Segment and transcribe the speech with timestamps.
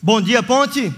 [0.00, 0.94] Bom dia, Ponte!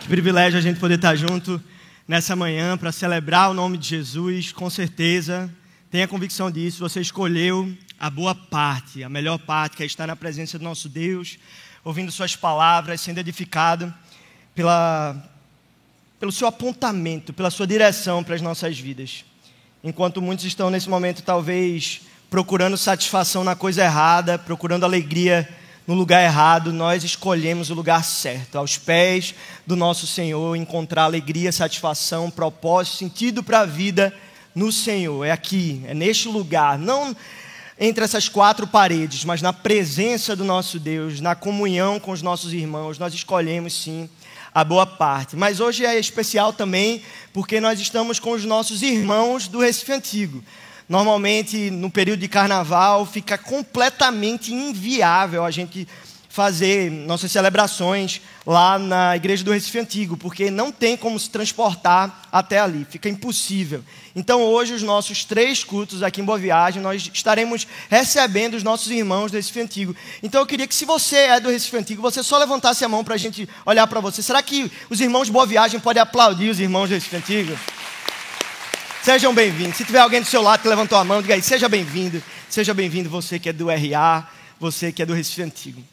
[0.00, 1.62] Que privilégio a gente poder estar junto
[2.08, 4.50] nessa manhã para celebrar o nome de Jesus.
[4.50, 5.48] Com certeza,
[5.92, 6.80] tenha convicção disso.
[6.80, 10.88] Você escolheu a boa parte, a melhor parte, que é estar na presença do nosso
[10.88, 11.38] Deus,
[11.84, 13.94] ouvindo Suas palavras, sendo edificado
[14.56, 15.16] pela,
[16.18, 19.24] pelo seu apontamento, pela sua direção para as nossas vidas.
[19.84, 25.48] Enquanto muitos estão nesse momento, talvez, procurando satisfação na coisa errada, procurando alegria
[25.86, 29.34] no lugar errado, nós escolhemos o lugar certo, aos pés
[29.66, 34.14] do nosso Senhor, encontrar alegria, satisfação, propósito, sentido para a vida
[34.54, 35.24] no Senhor.
[35.24, 37.14] É aqui, é neste lugar, não
[37.78, 42.52] entre essas quatro paredes, mas na presença do nosso Deus, na comunhão com os nossos
[42.52, 44.08] irmãos, nós escolhemos sim
[44.54, 45.34] a boa parte.
[45.34, 50.42] Mas hoje é especial também porque nós estamos com os nossos irmãos do Recife Antigo.
[50.88, 55.88] Normalmente, no período de carnaval, fica completamente inviável a gente
[56.34, 62.24] fazer nossas celebrações lá na igreja do Recife Antigo, porque não tem como se transportar
[62.32, 63.84] até ali, fica impossível.
[64.16, 68.90] Então, hoje, os nossos três cultos aqui em Boa Viagem, nós estaremos recebendo os nossos
[68.90, 69.94] irmãos do Recife Antigo.
[70.24, 73.04] Então, eu queria que, se você é do Recife Antigo, você só levantasse a mão
[73.04, 74.20] para a gente olhar para você.
[74.20, 77.56] Será que os irmãos de Boa Viagem podem aplaudir os irmãos do Recife Antigo?
[79.04, 79.76] Sejam bem-vindos.
[79.76, 82.22] Se tiver alguém do seu lado que levantou a mão, diga aí, seja bem-vindo.
[82.48, 84.26] Seja bem-vindo você que é do RA,
[84.58, 85.84] você que é do Recife Antigo.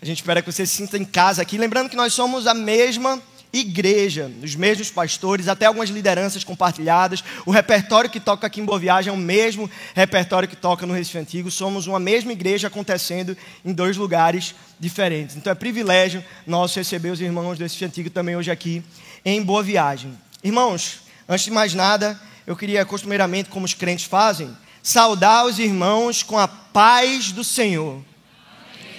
[0.00, 1.58] A gente espera que você se sinta em casa aqui.
[1.58, 3.20] Lembrando que nós somos a mesma
[3.52, 7.24] igreja, os mesmos pastores, até algumas lideranças compartilhadas.
[7.44, 10.94] O repertório que toca aqui em Boa Viagem é o mesmo repertório que toca no
[10.94, 11.50] Recife Antigo.
[11.50, 15.34] Somos uma mesma igreja acontecendo em dois lugares diferentes.
[15.34, 18.80] Então é privilégio nosso receber os irmãos do Recife Antigo também hoje aqui
[19.24, 20.16] em Boa Viagem.
[20.44, 24.50] Irmãos, antes de mais nada, eu queria costumeiramente, como os crentes fazem,
[24.82, 28.02] saudar os irmãos com a paz do Senhor.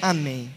[0.01, 0.45] Amém.
[0.45, 0.55] Amém.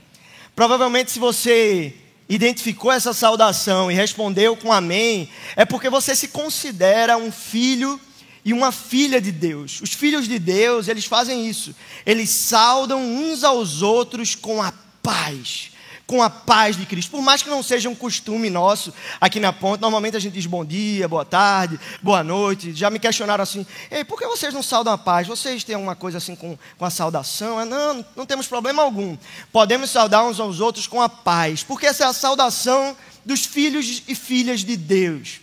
[0.55, 1.93] Provavelmente, se você
[2.29, 8.01] identificou essa saudação e respondeu com amém, é porque você se considera um filho
[8.45, 9.81] e uma filha de Deus.
[9.81, 11.75] Os filhos de Deus, eles fazem isso.
[12.07, 15.73] Eles saudam uns aos outros com a paz
[16.07, 17.11] com a paz de Cristo.
[17.11, 20.47] Por mais que não seja um costume nosso aqui na ponte, normalmente a gente diz
[20.47, 22.75] bom dia, boa tarde, boa noite.
[22.75, 25.27] Já me questionaram assim: Ei, por que vocês não saudam a paz?
[25.27, 27.61] Vocês têm alguma coisa assim com, com a saudação?
[27.61, 29.17] É, não, não temos problema algum.
[29.53, 34.03] Podemos saudar uns aos outros com a paz, porque essa é a saudação dos filhos
[34.07, 35.41] e filhas de Deus.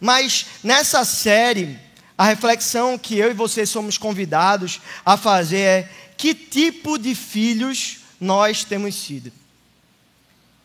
[0.00, 1.78] Mas nessa série,
[2.16, 7.98] a reflexão que eu e você somos convidados a fazer é: que tipo de filhos
[8.18, 9.39] nós temos sido?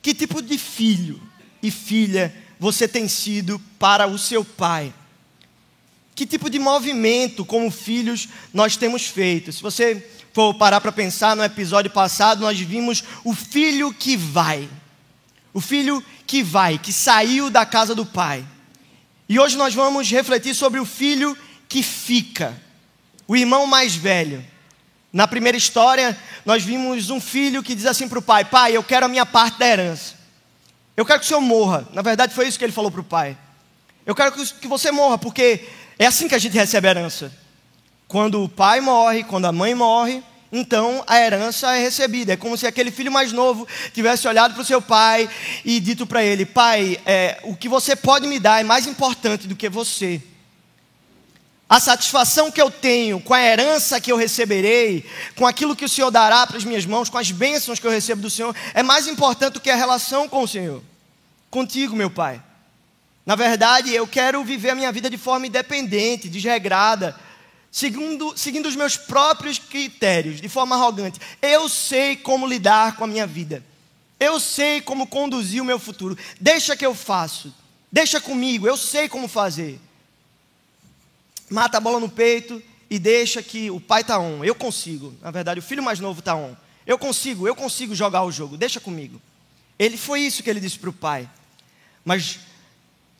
[0.05, 1.19] Que tipo de filho
[1.63, 4.93] e filha você tem sido para o seu pai?
[6.13, 9.51] Que tipo de movimento, como filhos, nós temos feito?
[9.51, 14.69] Se você for parar para pensar, no episódio passado, nós vimos o filho que vai.
[15.51, 18.45] O filho que vai, que saiu da casa do pai.
[19.27, 21.35] E hoje nós vamos refletir sobre o filho
[21.67, 22.55] que fica,
[23.27, 24.45] o irmão mais velho.
[25.15, 28.83] Na primeira história, nós vimos um filho que diz assim para o pai: Pai, eu
[28.83, 30.13] quero a minha parte da herança.
[30.97, 31.87] Eu quero que o senhor morra.
[31.93, 33.37] Na verdade, foi isso que ele falou para o pai.
[34.05, 37.31] Eu quero que você morra, porque é assim que a gente recebe a herança.
[38.09, 40.21] Quando o pai morre, quando a mãe morre,
[40.51, 42.33] então a herança é recebida.
[42.33, 45.29] É como se aquele filho mais novo tivesse olhado para o seu pai
[45.63, 49.47] e dito para ele: Pai, é, o que você pode me dar é mais importante
[49.47, 50.21] do que você.
[51.67, 55.03] A satisfação que eu tenho com a herança que eu receberei,
[55.35, 57.91] com aquilo que o Senhor dará para as minhas mãos, com as bênçãos que eu
[57.91, 60.83] recebo do Senhor, é mais importante do que a relação com o Senhor.
[61.49, 62.41] Contigo, meu Pai.
[63.25, 67.19] Na verdade, eu quero viver a minha vida de forma independente, desregrada,
[67.71, 71.19] seguindo, seguindo os meus próprios critérios, de forma arrogante.
[71.41, 73.63] Eu sei como lidar com a minha vida.
[74.19, 76.15] Eu sei como conduzir o meu futuro.
[76.39, 77.51] Deixa que eu faço.
[77.91, 79.79] Deixa comigo, eu sei como fazer
[81.49, 84.43] mata a bola no peito e deixa que o pai está on.
[84.43, 85.13] Eu consigo.
[85.21, 86.55] Na verdade, o filho mais novo está on.
[86.85, 88.57] Eu consigo, eu consigo jogar o jogo.
[88.57, 89.21] Deixa comigo.
[89.77, 91.29] Ele foi isso que ele disse para o pai.
[92.03, 92.39] Mas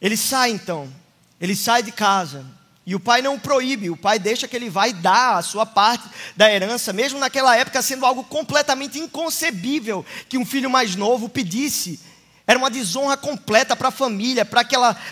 [0.01, 0.91] ele sai então.
[1.39, 2.45] Ele sai de casa.
[2.85, 5.65] E o pai não o proíbe, o pai deixa que ele vai dar a sua
[5.65, 6.07] parte
[6.37, 11.99] da herança, mesmo naquela época sendo algo completamente inconcebível que um filho mais novo pedisse.
[12.45, 14.61] Era uma desonra completa para a família, para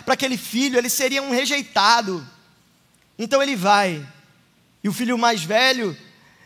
[0.06, 2.24] aquele filho, ele seria um rejeitado.
[3.18, 4.06] Então ele vai.
[4.82, 5.96] E o filho mais velho,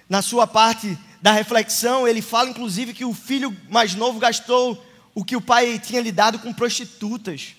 [0.09, 4.85] na sua parte da reflexão, ele fala inclusive que o filho mais novo gastou
[5.15, 7.56] o que o pai tinha lhe dado com prostitutas.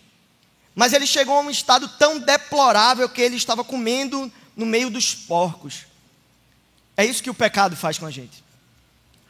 [0.73, 5.13] Mas ele chegou a um estado tão deplorável que ele estava comendo no meio dos
[5.13, 5.85] porcos.
[6.95, 8.43] É isso que o pecado faz com a gente.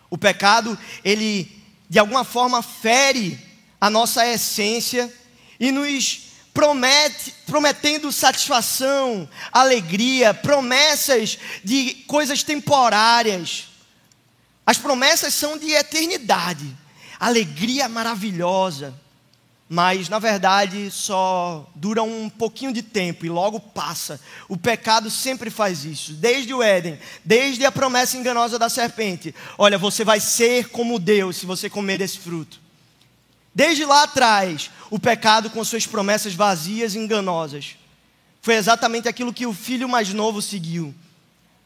[0.09, 1.59] O pecado, ele
[1.89, 3.39] de alguma forma fere
[3.81, 5.11] a nossa essência
[5.59, 6.28] e nos
[6.59, 13.69] promete, prometendo satisfação, alegria, promessas de coisas temporárias.
[14.65, 16.65] As promessas são de eternidade,
[17.17, 18.93] alegria maravilhosa,
[19.69, 24.19] mas na verdade só dura um pouquinho de tempo e logo passa.
[24.49, 29.33] O pecado sempre faz isso, desde o Éden, desde a promessa enganosa da serpente.
[29.57, 32.59] Olha, você vai ser como Deus se você comer desse fruto.
[33.53, 37.75] Desde lá atrás, o pecado com suas promessas vazias e enganosas.
[38.41, 40.93] Foi exatamente aquilo que o filho mais novo seguiu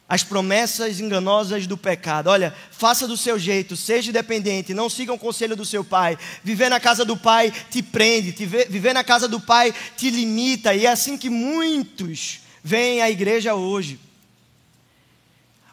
[0.07, 2.27] as promessas enganosas do pecado.
[2.27, 6.17] Olha, faça do seu jeito, seja independente, não siga o conselho do seu pai.
[6.43, 10.73] Viver na casa do pai te prende, te viver na casa do pai te limita,
[10.75, 13.99] e é assim que muitos vêm à igreja hoje.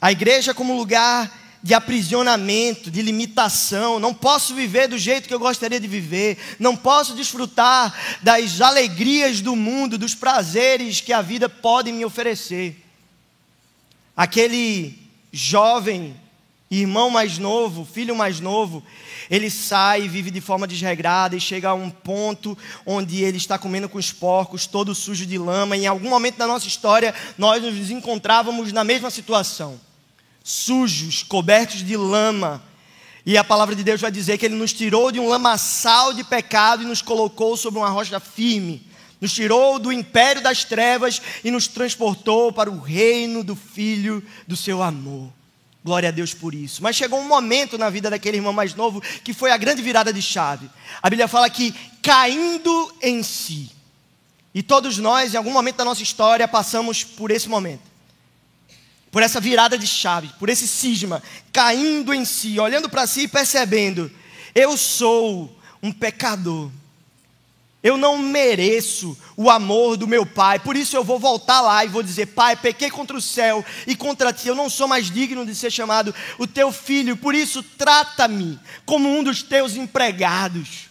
[0.00, 1.30] A igreja como lugar
[1.62, 3.98] de aprisionamento, de limitação.
[3.98, 6.38] Não posso viver do jeito que eu gostaria de viver.
[6.58, 12.80] Não posso desfrutar das alegrias do mundo, dos prazeres que a vida pode me oferecer
[14.20, 14.98] aquele
[15.32, 16.14] jovem,
[16.70, 18.82] irmão mais novo, filho mais novo,
[19.30, 23.58] ele sai e vive de forma desregrada e chega a um ponto onde ele está
[23.58, 25.74] comendo com os porcos, todo sujo de lama.
[25.74, 29.80] E em algum momento da nossa história, nós nos encontrávamos na mesma situação,
[30.42, 32.62] sujos, cobertos de lama.
[33.25, 36.25] E a palavra de Deus vai dizer que ele nos tirou de um lamaçal de
[36.25, 38.90] pecado e nos colocou sobre uma rocha firme
[39.20, 44.56] nos tirou do império das trevas e nos transportou para o reino do Filho do
[44.56, 45.31] seu amor.
[45.84, 46.82] Glória a Deus por isso.
[46.82, 50.12] Mas chegou um momento na vida daquele irmão mais novo que foi a grande virada
[50.12, 50.70] de chave.
[51.02, 53.70] A Bíblia fala que caindo em si.
[54.54, 57.89] E todos nós, em algum momento da nossa história, passamos por esse momento.
[59.10, 61.22] Por essa virada de chave, por esse cisma,
[61.52, 64.10] caindo em si, olhando para si e percebendo:
[64.54, 66.70] eu sou um pecador
[67.82, 71.88] eu não mereço o amor do meu pai, por isso eu vou voltar lá e
[71.88, 75.46] vou dizer: Pai, pequei contra o céu e contra ti, eu não sou mais digno
[75.46, 80.89] de ser chamado o teu filho, por isso trata-me como um dos teus empregados.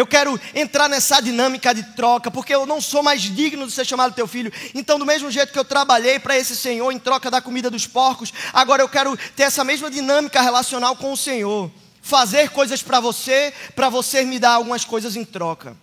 [0.00, 3.84] Eu quero entrar nessa dinâmica de troca, porque eu não sou mais digno de ser
[3.84, 4.50] chamado teu filho.
[4.74, 7.86] Então, do mesmo jeito que eu trabalhei para esse Senhor em troca da comida dos
[7.86, 11.70] porcos, agora eu quero ter essa mesma dinâmica relacional com o Senhor
[12.00, 15.76] fazer coisas para você, para você me dar algumas coisas em troca.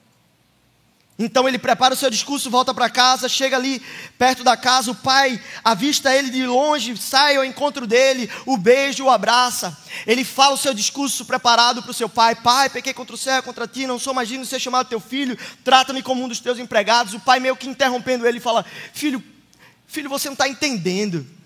[1.19, 3.81] Então ele prepara o seu discurso, volta para casa, chega ali
[4.19, 9.05] perto da casa, o pai avista ele de longe, sai ao encontro dele, o beijo,
[9.05, 9.75] o abraça.
[10.05, 13.41] Ele fala o seu discurso preparado para o seu pai: Pai, pequei contra o céu,
[13.41, 16.39] contra ti, não sou mais digno de ser chamado teu filho, trata-me como um dos
[16.39, 17.15] teus empregados.
[17.15, 18.63] O pai, meio que interrompendo ele, fala:
[18.93, 19.23] Filho,
[19.87, 21.36] filho, você não está entendendo.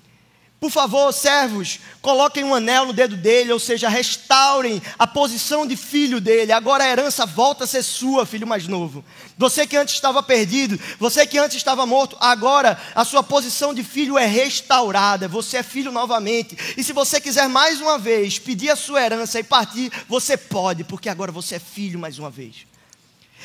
[0.61, 5.75] Por favor, servos, coloquem um anel no dedo dele, ou seja, restaurem a posição de
[5.75, 6.51] filho dele.
[6.51, 9.03] Agora a herança volta a ser sua, filho mais novo.
[9.39, 13.83] Você que antes estava perdido, você que antes estava morto, agora a sua posição de
[13.83, 15.27] filho é restaurada.
[15.27, 16.55] Você é filho novamente.
[16.77, 20.83] E se você quiser mais uma vez pedir a sua herança e partir, você pode,
[20.83, 22.70] porque agora você é filho mais uma vez.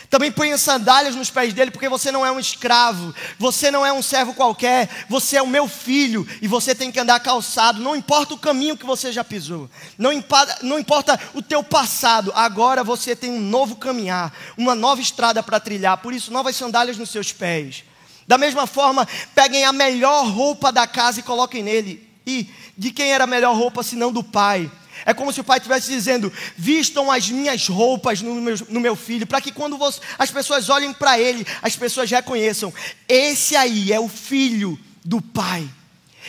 [0.09, 3.93] Também ponha sandálias nos pés dele, porque você não é um escravo, você não é
[3.93, 7.83] um servo qualquer, você é o meu filho e você tem que andar calçado.
[7.83, 12.33] Não importa o caminho que você já pisou, não importa, não importa o teu passado,
[12.35, 16.97] agora você tem um novo caminhar, uma nova estrada para trilhar, por isso, novas sandálias
[16.97, 17.85] nos seus pés.
[18.27, 22.09] Da mesma forma, peguem a melhor roupa da casa e coloquem nele.
[22.27, 24.71] E de quem era a melhor roupa senão do pai?
[25.05, 28.97] É como se o pai estivesse dizendo: vistam as minhas roupas no meu, no meu
[28.97, 32.73] filho, para que quando você, as pessoas olhem para ele, as pessoas reconheçam:
[33.09, 35.69] esse aí é o filho do pai,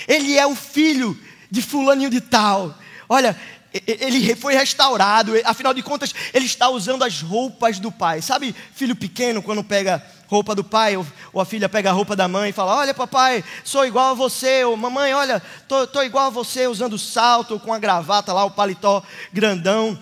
[0.07, 1.17] ele é o filho
[1.49, 2.77] de Fulaninho de Tal.
[3.09, 3.39] Olha,
[3.85, 8.21] ele foi restaurado, afinal de contas, ele está usando as roupas do pai.
[8.21, 12.27] Sabe, filho pequeno, quando pega roupa do pai, ou a filha pega a roupa da
[12.27, 16.27] mãe e fala: Olha, papai, sou igual a você, ou mamãe, olha, tô, tô igual
[16.27, 19.97] a você, usando salto, com a gravata lá, o paletó grandão,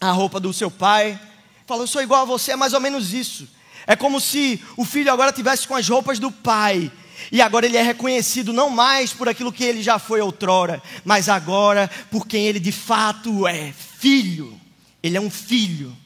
[0.00, 1.18] a roupa do seu pai.
[1.66, 3.48] Fala, eu sou igual a você, é mais ou menos isso.
[3.86, 6.90] É como se o filho agora tivesse com as roupas do pai.
[7.32, 11.28] E agora ele é reconhecido não mais por aquilo que ele já foi outrora, mas
[11.28, 14.60] agora por quem ele de fato é: filho.
[15.02, 15.96] Ele é um filho,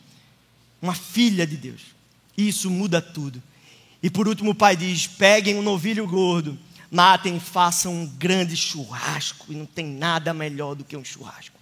[0.80, 1.80] uma filha de Deus.
[2.36, 3.42] E isso muda tudo.
[4.02, 6.58] E por último, o pai diz: peguem um novilho gordo,
[6.90, 9.46] matem façam um grande churrasco.
[9.52, 11.58] E não tem nada melhor do que um churrasco.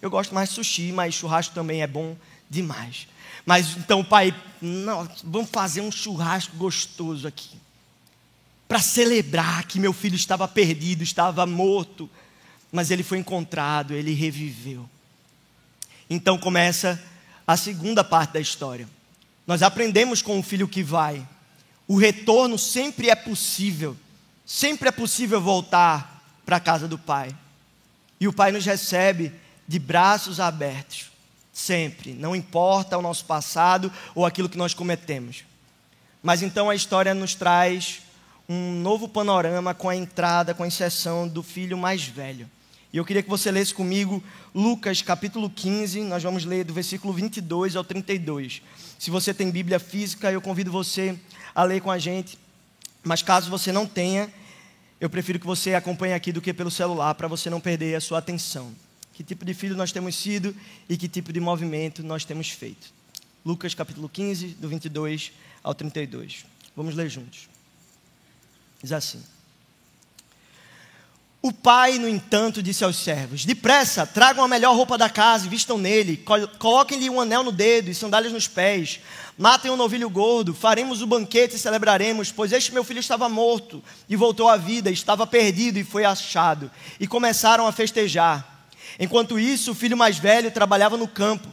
[0.00, 2.16] Eu gosto mais de sushi, mas churrasco também é bom
[2.48, 3.08] demais.
[3.44, 7.56] Mas então o pai, não, vamos fazer um churrasco gostoso aqui
[8.68, 12.10] para celebrar que meu filho estava perdido, estava morto,
[12.72, 14.88] mas ele foi encontrado, ele reviveu.
[16.10, 17.02] Então começa
[17.46, 18.88] a segunda parte da história.
[19.46, 21.26] Nós aprendemos com o filho que vai.
[21.88, 23.96] O retorno sempre é possível.
[24.44, 27.34] Sempre é possível voltar para a casa do pai.
[28.20, 29.32] E o pai nos recebe
[29.66, 31.10] de braços abertos.
[31.52, 32.12] Sempre.
[32.12, 35.44] Não importa o nosso passado ou aquilo que nós cometemos.
[36.22, 38.02] Mas então a história nos traz
[38.48, 42.48] um novo panorama com a entrada, com a inserção do filho mais velho.
[42.96, 44.24] E eu queria que você lesse comigo
[44.54, 48.62] Lucas capítulo 15, nós vamos ler do versículo 22 ao 32.
[48.98, 51.14] Se você tem Bíblia física, eu convido você
[51.54, 52.38] a ler com a gente.
[53.04, 54.32] Mas caso você não tenha,
[54.98, 58.00] eu prefiro que você acompanhe aqui do que pelo celular, para você não perder a
[58.00, 58.74] sua atenção.
[59.12, 60.56] Que tipo de filho nós temos sido
[60.88, 62.94] e que tipo de movimento nós temos feito.
[63.44, 66.46] Lucas capítulo 15, do 22 ao 32.
[66.74, 67.46] Vamos ler juntos.
[68.82, 69.22] Diz assim:
[71.46, 75.48] O pai, no entanto, disse aos servos: Depressa, tragam a melhor roupa da casa e
[75.48, 76.20] vistam nele,
[76.58, 78.98] coloquem-lhe um anel no dedo e sandálias nos pés,
[79.38, 83.80] matem um novilho gordo, faremos o banquete e celebraremos, pois este meu filho estava morto
[84.08, 86.68] e voltou à vida, estava perdido e foi achado.
[86.98, 88.66] E começaram a festejar.
[88.98, 91.46] Enquanto isso, o filho mais velho trabalhava no campo.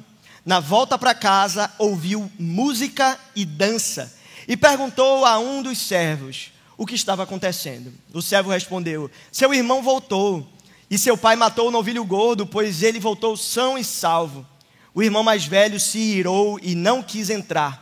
[0.44, 4.12] Na volta para casa, ouviu música e dança
[4.48, 7.94] e perguntou a um dos servos: o que estava acontecendo.
[8.14, 10.48] O servo respondeu: Seu irmão voltou,
[10.90, 14.46] e seu pai matou o novilho gordo, pois ele voltou são e salvo.
[14.94, 17.82] O irmão mais velho se irou e não quis entrar.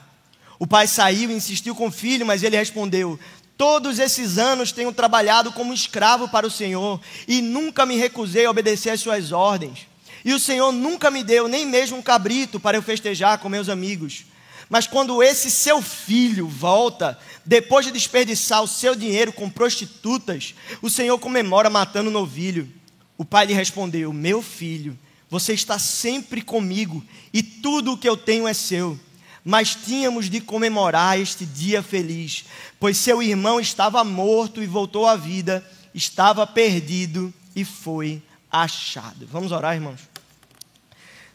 [0.57, 3.19] O pai saiu e insistiu com o filho, mas ele respondeu:
[3.57, 8.50] Todos esses anos tenho trabalhado como escravo para o Senhor e nunca me recusei a
[8.50, 9.88] obedecer às suas ordens.
[10.24, 13.69] E o Senhor nunca me deu nem mesmo um cabrito para eu festejar com meus
[13.69, 14.25] amigos.
[14.71, 20.89] Mas quando esse seu filho volta, depois de desperdiçar o seu dinheiro com prostitutas, o
[20.89, 22.71] Senhor comemora matando o novilho.
[23.17, 24.97] O pai lhe respondeu: Meu filho,
[25.29, 28.97] você está sempre comigo e tudo o que eu tenho é seu.
[29.43, 32.45] Mas tínhamos de comemorar este dia feliz,
[32.79, 39.27] pois seu irmão estava morto e voltou à vida, estava perdido e foi achado.
[39.29, 39.99] Vamos orar, irmãos?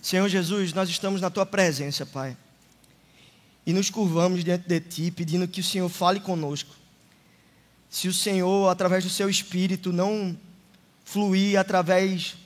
[0.00, 2.34] Senhor Jesus, nós estamos na tua presença, Pai
[3.66, 6.74] e nos curvamos diante de Ti, pedindo que o Senhor fale conosco.
[7.90, 10.38] Se o Senhor, através do Seu Espírito, não
[11.04, 12.36] fluir através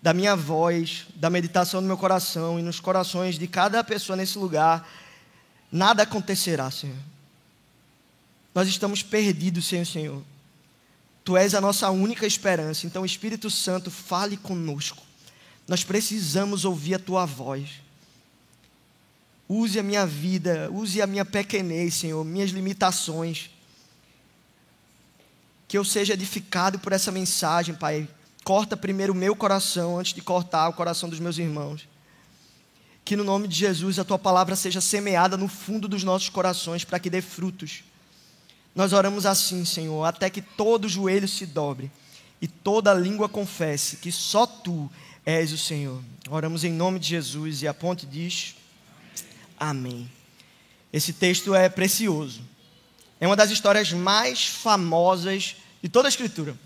[0.00, 4.38] da minha voz, da meditação do meu coração e nos corações de cada pessoa nesse
[4.38, 4.88] lugar,
[5.70, 6.96] nada acontecerá, Senhor.
[8.54, 10.22] Nós estamos perdidos sem o Senhor.
[11.22, 12.86] Tu és a nossa única esperança.
[12.86, 15.02] Então, Espírito Santo, fale conosco.
[15.68, 17.68] Nós precisamos ouvir a tua voz.
[19.52, 23.50] Use a minha vida, use a minha pequenez, Senhor, minhas limitações.
[25.66, 28.08] Que eu seja edificado por essa mensagem, Pai.
[28.44, 31.88] Corta primeiro o meu coração antes de cortar o coração dos meus irmãos.
[33.04, 36.84] Que no nome de Jesus a tua palavra seja semeada no fundo dos nossos corações
[36.84, 37.82] para que dê frutos.
[38.72, 41.90] Nós oramos assim, Senhor, até que todo joelho se dobre
[42.40, 44.88] e toda língua confesse que só tu
[45.26, 46.00] és o Senhor.
[46.30, 48.59] Oramos em nome de Jesus e a ponte diz.
[49.60, 50.10] Amém.
[50.90, 52.40] Esse texto é precioso.
[53.20, 56.56] É uma das histórias mais famosas de toda a Escritura.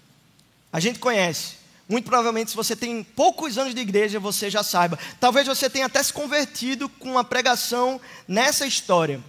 [0.73, 1.65] A gente conhece.
[1.89, 4.99] Muito provavelmente, se você tem poucos anos de igreja, você já saiba.
[5.21, 9.21] Talvez você tenha até se convertido com uma pregação nessa história.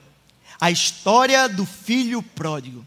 [0.62, 2.86] A história do filho pródigo.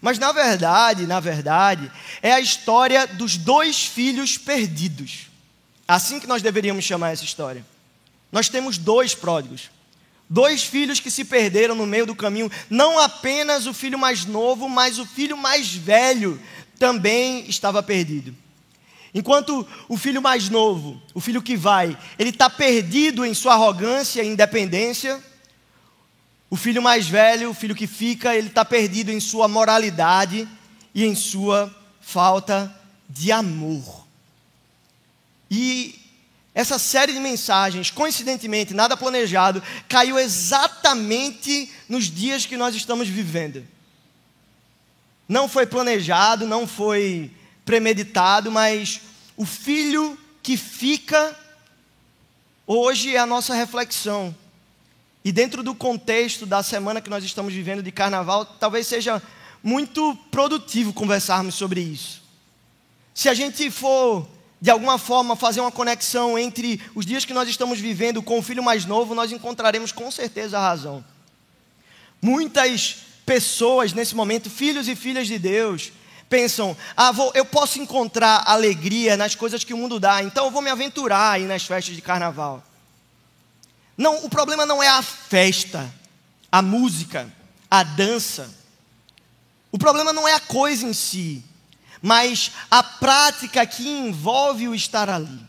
[0.00, 1.90] Mas na verdade, na verdade,
[2.22, 5.26] é a história dos dois filhos perdidos.
[5.86, 7.66] Assim que nós deveríamos chamar essa história.
[8.32, 9.70] Nós temos dois pródigos.
[10.28, 14.68] Dois filhos que se perderam no meio do caminho, não apenas o filho mais novo,
[14.68, 16.40] mas o filho mais velho
[16.78, 18.34] também estava perdido.
[19.14, 24.22] Enquanto o filho mais novo, o filho que vai, ele está perdido em sua arrogância
[24.22, 25.22] e independência,
[26.50, 30.46] o filho mais velho, o filho que fica, ele está perdido em sua moralidade
[30.94, 32.74] e em sua falta
[33.08, 34.06] de amor.
[35.50, 36.05] E
[36.56, 43.62] essa série de mensagens, coincidentemente, nada planejado, caiu exatamente nos dias que nós estamos vivendo.
[45.28, 47.30] Não foi planejado, não foi
[47.62, 49.02] premeditado, mas
[49.36, 51.38] o filho que fica
[52.66, 54.34] hoje é a nossa reflexão.
[55.22, 59.22] E dentro do contexto da semana que nós estamos vivendo de carnaval, talvez seja
[59.62, 62.22] muito produtivo conversarmos sobre isso.
[63.12, 64.26] Se a gente for
[64.60, 68.42] de alguma forma fazer uma conexão entre os dias que nós estamos vivendo com o
[68.42, 71.04] filho mais novo, nós encontraremos com certeza a razão.
[72.22, 72.96] Muitas
[73.26, 75.92] pessoas nesse momento, filhos e filhas de Deus,
[76.28, 80.50] pensam: ah, vou, eu posso encontrar alegria nas coisas que o mundo dá, então eu
[80.50, 82.64] vou me aventurar aí nas festas de carnaval.
[83.96, 85.92] Não, o problema não é a festa,
[86.50, 87.32] a música,
[87.70, 88.54] a dança.
[89.72, 91.42] O problema não é a coisa em si,
[92.06, 95.40] mas a prática que envolve o estar ali.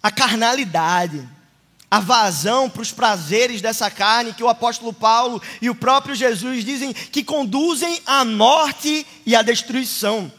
[0.00, 1.28] A carnalidade,
[1.90, 6.64] a vazão para os prazeres dessa carne que o apóstolo Paulo e o próprio Jesus
[6.64, 10.30] dizem que conduzem à morte e à destruição.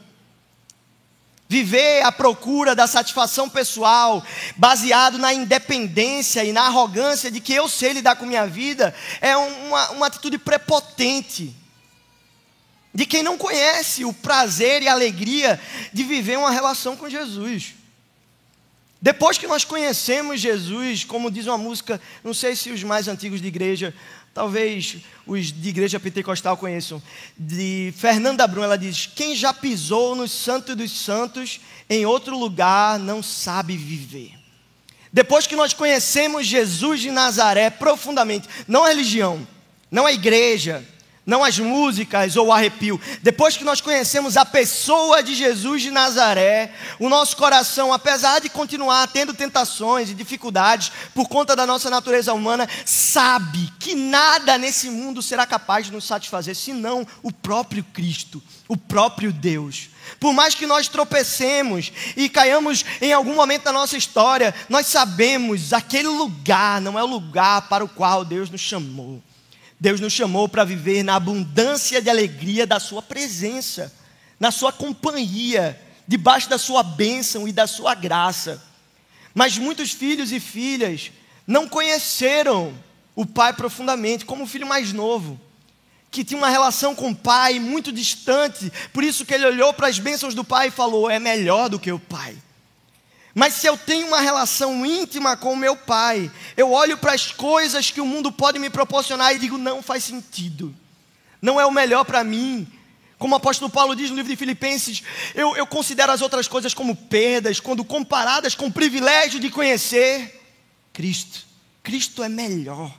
[1.50, 4.24] Viver à procura da satisfação pessoal,
[4.56, 9.36] baseado na independência e na arrogância de que eu sei lidar com minha vida, é
[9.36, 11.65] uma, uma atitude prepotente.
[12.96, 15.60] De quem não conhece o prazer e a alegria
[15.94, 17.76] de viver uma relação com Jesus.
[19.02, 23.40] Depois que nós conhecemos Jesus, como diz uma música, não sei se os mais antigos
[23.42, 23.94] de igreja
[24.36, 27.02] talvez os de igreja pentecostal conheçam,
[27.38, 33.00] de Fernanda Brum, ela diz: Quem já pisou no Santo dos Santos em outro lugar
[33.00, 34.34] não sabe viver.
[35.12, 39.48] Depois que nós conhecemos Jesus de Nazaré profundamente, não a religião,
[39.90, 40.86] não a igreja,
[41.26, 43.00] não as músicas ou o arrepio.
[43.22, 48.50] Depois que nós conhecemos a pessoa de Jesus de Nazaré, o nosso coração, apesar de
[48.50, 54.90] continuar tendo tentações e dificuldades por conta da nossa natureza humana, sabe que nada nesse
[54.90, 59.90] mundo será capaz de nos satisfazer senão o próprio Cristo, o próprio Deus.
[60.20, 65.74] Por mais que nós tropecemos e caiamos em algum momento da nossa história, nós sabemos
[65.74, 69.22] aquele lugar não é o lugar para o qual Deus nos chamou.
[69.80, 73.94] Deus nos chamou para viver na abundância de alegria da Sua presença,
[74.40, 78.64] na Sua companhia, debaixo da Sua bênção e da Sua graça.
[79.34, 81.12] Mas muitos filhos e filhas
[81.46, 82.74] não conheceram
[83.16, 85.40] o Pai profundamente, como o filho mais novo,
[86.10, 89.88] que tinha uma relação com o Pai muito distante, por isso que ele olhou para
[89.88, 92.36] as bênçãos do Pai e falou: é melhor do que o Pai.
[93.38, 97.34] Mas se eu tenho uma relação íntima com o meu pai, eu olho para as
[97.34, 100.74] coisas que o mundo pode me proporcionar e digo: não faz sentido,
[101.42, 102.66] não é o melhor para mim.
[103.18, 106.74] Como o apóstolo Paulo diz no livro de Filipenses, eu, eu considero as outras coisas
[106.74, 110.42] como perdas, quando comparadas com o privilégio de conhecer
[110.94, 111.46] Cristo.
[111.84, 112.94] Cristo é melhor.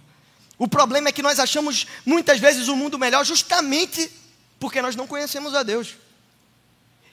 [0.59, 4.11] O problema é que nós achamos muitas vezes o mundo melhor justamente
[4.61, 5.95] porque nós não conhecemos a Deus.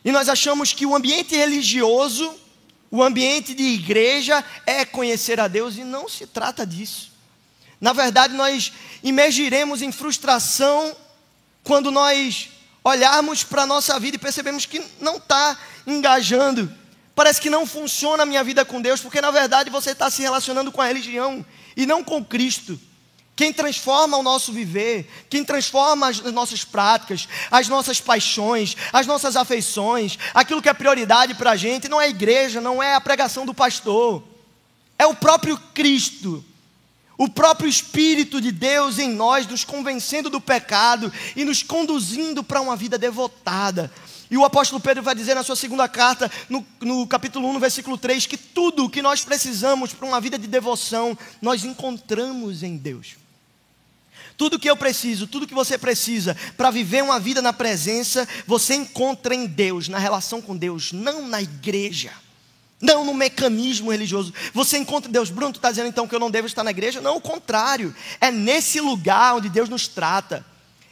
[0.04, 2.43] E nós achamos que o ambiente religioso
[2.94, 7.12] o ambiente de igreja é conhecer a Deus e não se trata disso.
[7.82, 8.72] Na verdade, nós
[9.04, 10.96] emergiremos em frustração
[11.64, 12.52] quando nós
[12.84, 16.72] olharmos para a nossa vida e percebemos que não está engajando.
[17.16, 20.22] Parece que não funciona a minha vida com Deus, porque na verdade você está se
[20.22, 21.44] relacionando com a religião
[21.76, 22.80] e não com Cristo.
[23.36, 29.36] Quem transforma o nosso viver, quem transforma as nossas práticas, as nossas paixões, as nossas
[29.36, 33.02] afeições, aquilo que é prioridade para a gente, não é a igreja, não é a
[33.02, 34.24] pregação do pastor,
[35.00, 36.46] é o próprio Cristo,
[37.18, 42.62] o próprio Espírito de Deus em nós, nos convencendo do pecado e nos conduzindo para
[42.62, 43.92] uma vida devotada.
[44.30, 47.60] E o apóstolo Pedro vai dizer na sua segunda carta, no, no capítulo 1, no
[47.60, 52.62] versículo 3, que tudo o que nós precisamos para uma vida de devoção, nós encontramos
[52.62, 53.23] em Deus.
[54.38, 58.76] Tudo que eu preciso, tudo que você precisa para viver uma vida na presença, você
[58.76, 62.12] encontra em Deus, na relação com Deus, não na igreja,
[62.82, 64.34] não no mecanismo religioso.
[64.54, 65.30] Você encontra Deus.
[65.30, 67.00] Bruno, tu está dizendo então que eu não devo estar na igreja?
[67.00, 67.96] Não, o contrário.
[68.20, 70.46] É nesse lugar onde Deus nos trata.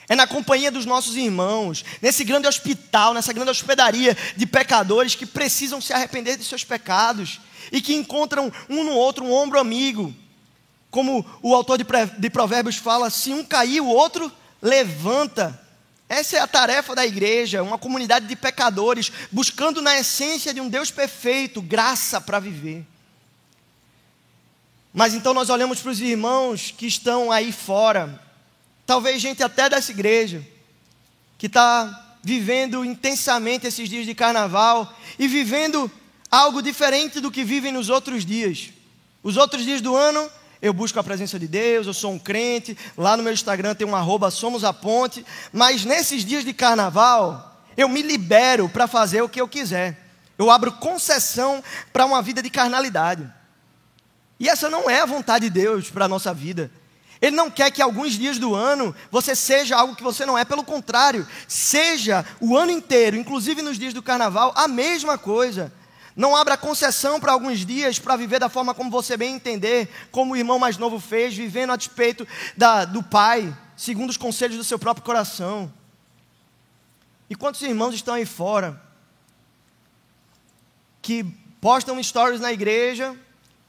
[0.08, 5.26] É na companhia dos nossos irmãos, nesse grande hospital, nessa grande hospedaria de pecadores que
[5.26, 7.40] precisam se arrepender de seus pecados
[7.72, 10.14] e que encontram um no outro um ombro amigo
[10.92, 14.30] como o autor de Provérbios fala, se um cair, o outro
[14.62, 15.60] levanta.
[16.10, 20.68] Essa é a tarefa da igreja, uma comunidade de pecadores, buscando na essência de um
[20.68, 22.86] Deus perfeito, graça para viver.
[24.94, 28.22] Mas então nós olhamos para os irmãos que estão aí fora,
[28.86, 30.46] talvez gente até dessa igreja,
[31.38, 35.90] que está vivendo intensamente esses dias de carnaval e vivendo
[36.30, 38.72] algo diferente do que vivem nos outros dias.
[39.24, 40.30] Os outros dias do ano
[40.62, 43.88] eu busco a presença de Deus, eu sou um crente, lá no meu Instagram tem
[43.88, 49.22] um arroba Somos a Ponte, mas nesses dias de carnaval, eu me libero para fazer
[49.22, 49.98] o que eu quiser.
[50.38, 53.28] Eu abro concessão para uma vida de carnalidade.
[54.40, 56.72] E essa não é a vontade de Deus para a nossa vida.
[57.22, 60.44] Ele não quer que alguns dias do ano você seja algo que você não é,
[60.44, 65.72] pelo contrário, seja o ano inteiro, inclusive nos dias do carnaval, a mesma coisa.
[66.22, 70.34] Não abra concessão para alguns dias para viver da forma como você bem entender, como
[70.34, 74.64] o irmão mais novo fez, vivendo a despeito da, do pai, segundo os conselhos do
[74.64, 75.74] seu próprio coração.
[77.28, 78.80] E quantos irmãos estão aí fora
[81.02, 81.24] que
[81.60, 83.18] postam stories na igreja,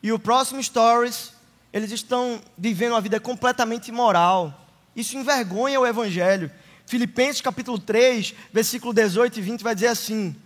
[0.02, 1.32] e o próximo Stories,
[1.72, 4.68] eles estão vivendo uma vida completamente imoral.
[4.94, 6.52] Isso envergonha o Evangelho.
[6.84, 10.36] Filipenses capítulo 3, versículo 18 e 20 vai dizer assim: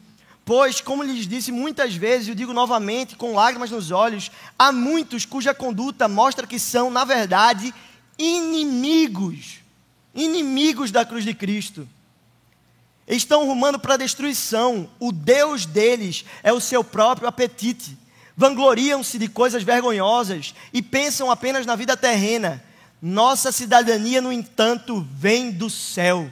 [0.47, 5.27] Pois, como lhes disse muitas vezes, e digo novamente, com lágrimas nos olhos, há muitos
[5.27, 7.75] cuja conduta mostra que são, na verdade,
[8.19, 9.59] inimigos,
[10.15, 11.87] inimigos da cruz de Cristo.
[13.07, 14.89] Estão rumando para a destruição.
[14.99, 17.99] O Deus deles é o seu próprio apetite
[18.37, 22.63] vangloriam-se de coisas vergonhosas e pensam apenas na vida terrena.
[23.01, 26.31] Nossa cidadania, no entanto, vem do céu,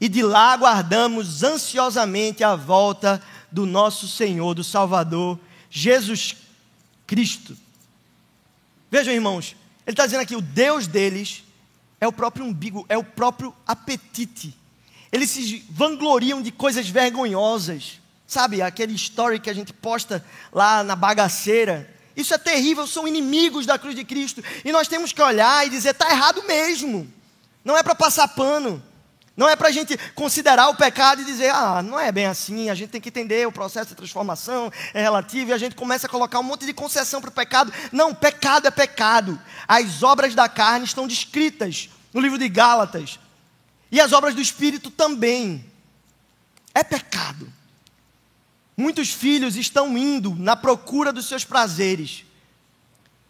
[0.00, 3.22] e de lá aguardamos ansiosamente a volta
[3.56, 5.40] do nosso Senhor, do Salvador,
[5.70, 6.36] Jesus
[7.06, 7.56] Cristo.
[8.90, 11.42] Vejam, irmãos, ele está dizendo aqui: o Deus deles
[11.98, 14.54] é o próprio umbigo, é o próprio apetite.
[15.10, 17.98] Eles se vangloriam de coisas vergonhosas.
[18.26, 21.90] Sabe, aquele story que a gente posta lá na bagaceira.
[22.14, 24.44] Isso é terrível, são inimigos da cruz de Cristo.
[24.66, 27.10] E nós temos que olhar e dizer: está errado mesmo.
[27.64, 28.82] Não é para passar pano.
[29.36, 32.70] Não é para a gente considerar o pecado e dizer, ah, não é bem assim,
[32.70, 36.06] a gente tem que entender o processo de transformação, é relativo, e a gente começa
[36.06, 37.70] a colocar um monte de concessão para o pecado.
[37.92, 39.38] Não, pecado é pecado.
[39.68, 43.18] As obras da carne estão descritas no livro de Gálatas,
[43.92, 45.64] e as obras do Espírito também.
[46.74, 47.52] É pecado.
[48.76, 52.24] Muitos filhos estão indo na procura dos seus prazeres,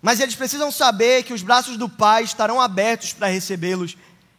[0.00, 3.96] mas eles precisam saber que os braços do Pai estarão abertos para recebê-los,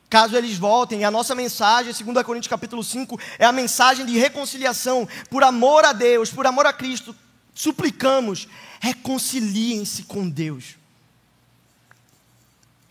[0.09, 1.01] caso eles voltem.
[1.01, 5.85] E a nossa mensagem, 2 Coríntios capítulo 5, é a mensagem de reconciliação, por amor
[5.85, 7.15] a Deus, por amor a Cristo.
[7.53, 8.47] Suplicamos,
[8.79, 10.75] reconciliem-se com Deus.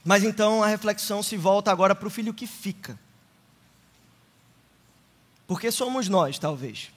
[0.05, 2.98] Mas então a reflexão se volta agora para o filho que fica.
[5.46, 6.90] Porque somos nós, talvez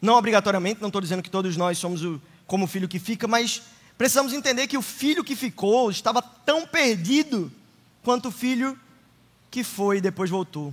[0.00, 3.26] não obrigatoriamente, não estou dizendo que todos nós somos o, como o filho que fica,
[3.26, 3.62] mas
[3.96, 7.50] precisamos entender que o filho que ficou estava tão perdido
[8.06, 8.78] quanto o filho
[9.50, 10.72] que foi e depois voltou.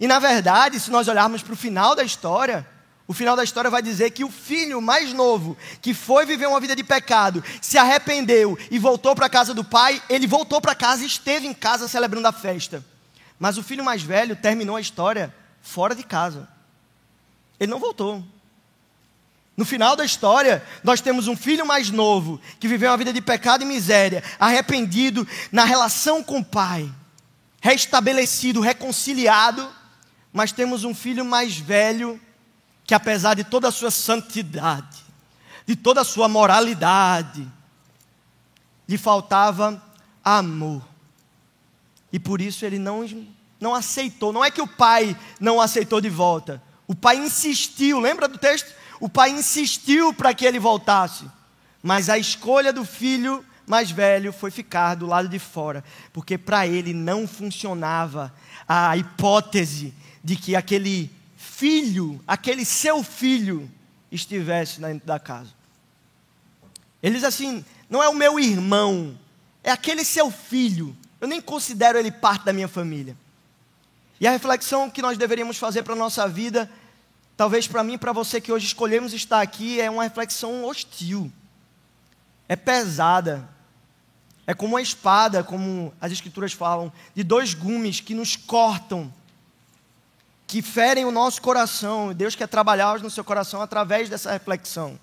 [0.00, 2.66] E na verdade, se nós olharmos para o final da história,
[3.06, 6.58] o final da história vai dizer que o filho mais novo, que foi viver uma
[6.58, 10.74] vida de pecado, se arrependeu e voltou para a casa do pai, ele voltou para
[10.74, 12.82] casa e esteve em casa celebrando a festa.
[13.38, 16.48] Mas o filho mais velho terminou a história fora de casa.
[17.58, 18.24] Ele não voltou.
[19.60, 23.20] No final da história, nós temos um filho mais novo que viveu uma vida de
[23.20, 26.90] pecado e miséria, arrependido na relação com o pai,
[27.60, 29.70] restabelecido, reconciliado,
[30.32, 32.18] mas temos um filho mais velho
[32.84, 35.04] que, apesar de toda a sua santidade,
[35.66, 37.46] de toda a sua moralidade,
[38.88, 39.82] lhe faltava
[40.24, 40.82] amor.
[42.10, 43.04] E por isso ele não,
[43.60, 44.32] não aceitou.
[44.32, 48.79] Não é que o pai não aceitou de volta, o pai insistiu, lembra do texto?
[49.00, 51.24] O pai insistiu para que ele voltasse,
[51.82, 55.82] mas a escolha do filho mais velho foi ficar do lado de fora,
[56.12, 58.32] porque para ele não funcionava
[58.68, 63.70] a hipótese de que aquele filho, aquele seu filho,
[64.12, 65.50] estivesse dentro da casa.
[67.02, 69.18] Ele diz assim: não é o meu irmão,
[69.62, 70.96] é aquele seu filho.
[71.20, 73.16] Eu nem considero ele parte da minha família.
[74.20, 76.70] E a reflexão que nós deveríamos fazer para a nossa vida
[77.40, 81.32] talvez para mim para você que hoje escolhemos estar aqui, é uma reflexão hostil,
[82.46, 83.48] é pesada,
[84.46, 89.10] é como uma espada, como as Escrituras falam, de dois gumes que nos cortam,
[90.46, 92.12] que ferem o nosso coração.
[92.12, 95.00] Deus quer trabalhar no seu coração através dessa reflexão.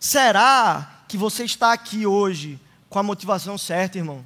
[0.00, 4.24] Será que você está aqui hoje com a motivação certa, irmão?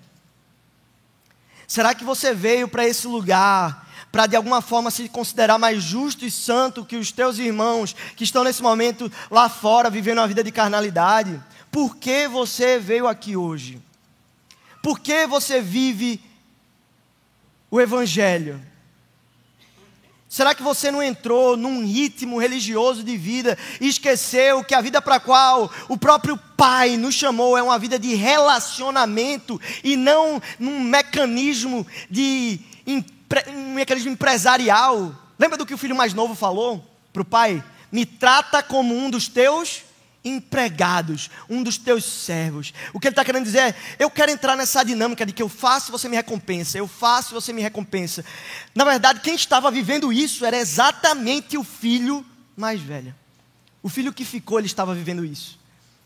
[1.66, 6.24] Será que você veio para esse lugar para de alguma forma se considerar mais justo
[6.24, 10.42] e santo que os teus irmãos que estão nesse momento lá fora vivendo uma vida
[10.42, 11.42] de carnalidade?
[11.70, 13.80] Por que você veio aqui hoje?
[14.82, 16.20] Por que você vive
[17.70, 18.60] o Evangelho?
[20.28, 25.00] Será que você não entrou num ritmo religioso de vida e esqueceu que a vida
[25.00, 30.42] para a qual o próprio Pai nos chamou é uma vida de relacionamento e não
[30.58, 32.60] num mecanismo de
[33.48, 35.14] um mecanismo empresarial.
[35.38, 37.62] Lembra do que o filho mais novo falou para o pai?
[37.90, 39.82] Me trata como um dos teus
[40.24, 42.72] empregados, um dos teus servos.
[42.92, 45.48] O que ele está querendo dizer é: eu quero entrar nessa dinâmica de que eu
[45.48, 48.24] faço, você me recompensa, eu faço, você me recompensa.
[48.74, 52.24] Na verdade, quem estava vivendo isso era exatamente o filho
[52.56, 53.14] mais velho.
[53.82, 55.58] O filho que ficou, ele estava vivendo isso.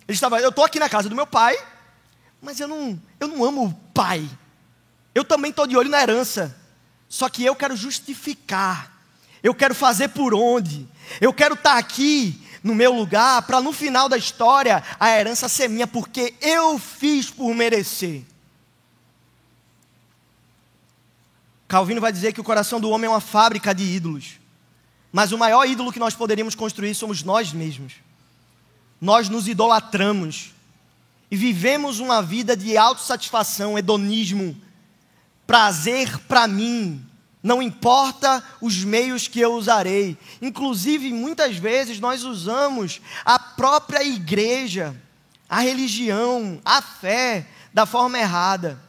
[0.06, 1.56] Ele estava, eu estou aqui na casa do meu pai,
[2.40, 4.28] mas eu não, eu não amo o pai.
[5.14, 6.56] Eu também estou de olho na herança.
[7.12, 8.90] Só que eu quero justificar.
[9.42, 10.88] Eu quero fazer por onde?
[11.20, 15.68] Eu quero estar aqui no meu lugar, para no final da história a herança ser
[15.68, 18.22] minha, porque eu fiz por merecer.
[21.68, 24.40] Calvino vai dizer que o coração do homem é uma fábrica de ídolos.
[25.12, 27.92] Mas o maior ídolo que nós poderíamos construir somos nós mesmos.
[28.98, 30.54] Nós nos idolatramos
[31.30, 34.56] e vivemos uma vida de autossatisfação, hedonismo,
[35.46, 37.04] prazer para mim,
[37.42, 40.16] não importa os meios que eu usarei.
[40.40, 44.94] Inclusive, muitas vezes nós usamos a própria igreja,
[45.48, 48.80] a religião, a fé da forma errada.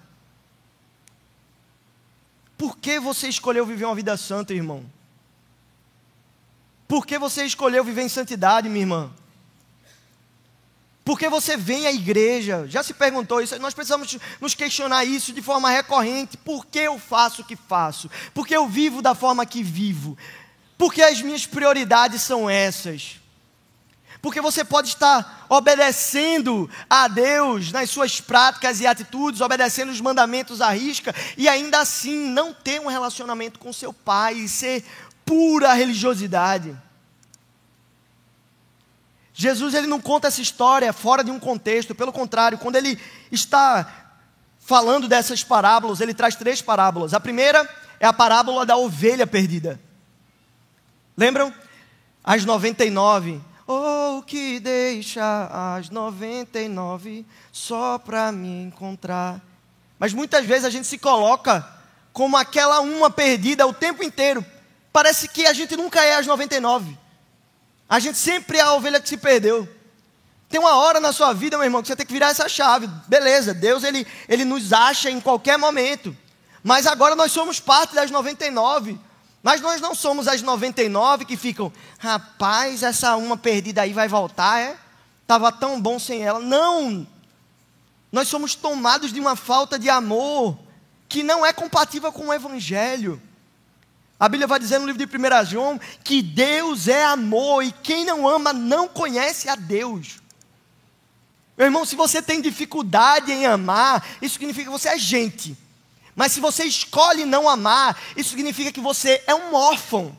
[2.58, 4.86] Por que você escolheu viver uma vida santa, irmão?
[6.88, 9.12] Por que você escolheu viver em santidade, minha irmã?
[11.06, 15.42] Porque você vem à igreja, já se perguntou isso, nós precisamos nos questionar isso de
[15.42, 16.38] forma recorrente.
[16.38, 18.10] Por que eu faço o que faço?
[18.34, 20.18] Por que eu vivo da forma que vivo?
[20.78, 23.20] Porque as minhas prioridades são essas.
[24.22, 30.62] Porque você pode estar obedecendo a Deus nas suas práticas e atitudes, obedecendo os mandamentos
[30.62, 34.86] à risca, e ainda assim não ter um relacionamento com seu pai e ser
[35.26, 36.74] pura religiosidade.
[39.34, 43.00] Jesus ele não conta essa história fora de um contexto, pelo contrário, quando ele
[43.32, 44.04] está
[44.60, 47.14] falando dessas parábolas, ele traz três parábolas.
[47.14, 47.68] A primeira
[48.00, 49.80] é a parábola da ovelha perdida.
[51.18, 51.54] Lembram?
[52.24, 53.42] As 99.
[53.68, 59.42] Oh, que deixa as 99 só para me encontrar.
[59.98, 61.68] Mas muitas vezes a gente se coloca
[62.12, 64.46] como aquela uma perdida o tempo inteiro.
[64.92, 66.98] Parece que a gente nunca é as 99.
[67.94, 69.70] A gente sempre é a ovelha que se perdeu.
[70.50, 72.88] Tem uma hora na sua vida, meu irmão, que você tem que virar essa chave.
[73.08, 76.18] Beleza, Deus ele, ele nos acha em qualquer momento.
[76.64, 79.00] Mas agora nós somos parte das 99.
[79.44, 84.60] Mas nós não somos as 99 que ficam, rapaz, essa uma perdida aí vai voltar,
[84.60, 84.76] é?
[85.22, 86.40] Estava tão bom sem ela.
[86.40, 87.06] Não!
[88.12, 90.58] Nós somos tomados de uma falta de amor
[91.08, 93.22] que não é compatível com o Evangelho.
[94.24, 98.06] A Bíblia vai dizer no livro de 1 João que Deus é amor e quem
[98.06, 100.22] não ama não conhece a Deus.
[101.58, 105.58] Meu irmão, se você tem dificuldade em amar, isso significa que você é gente.
[106.16, 110.18] Mas se você escolhe não amar, isso significa que você é um órfão.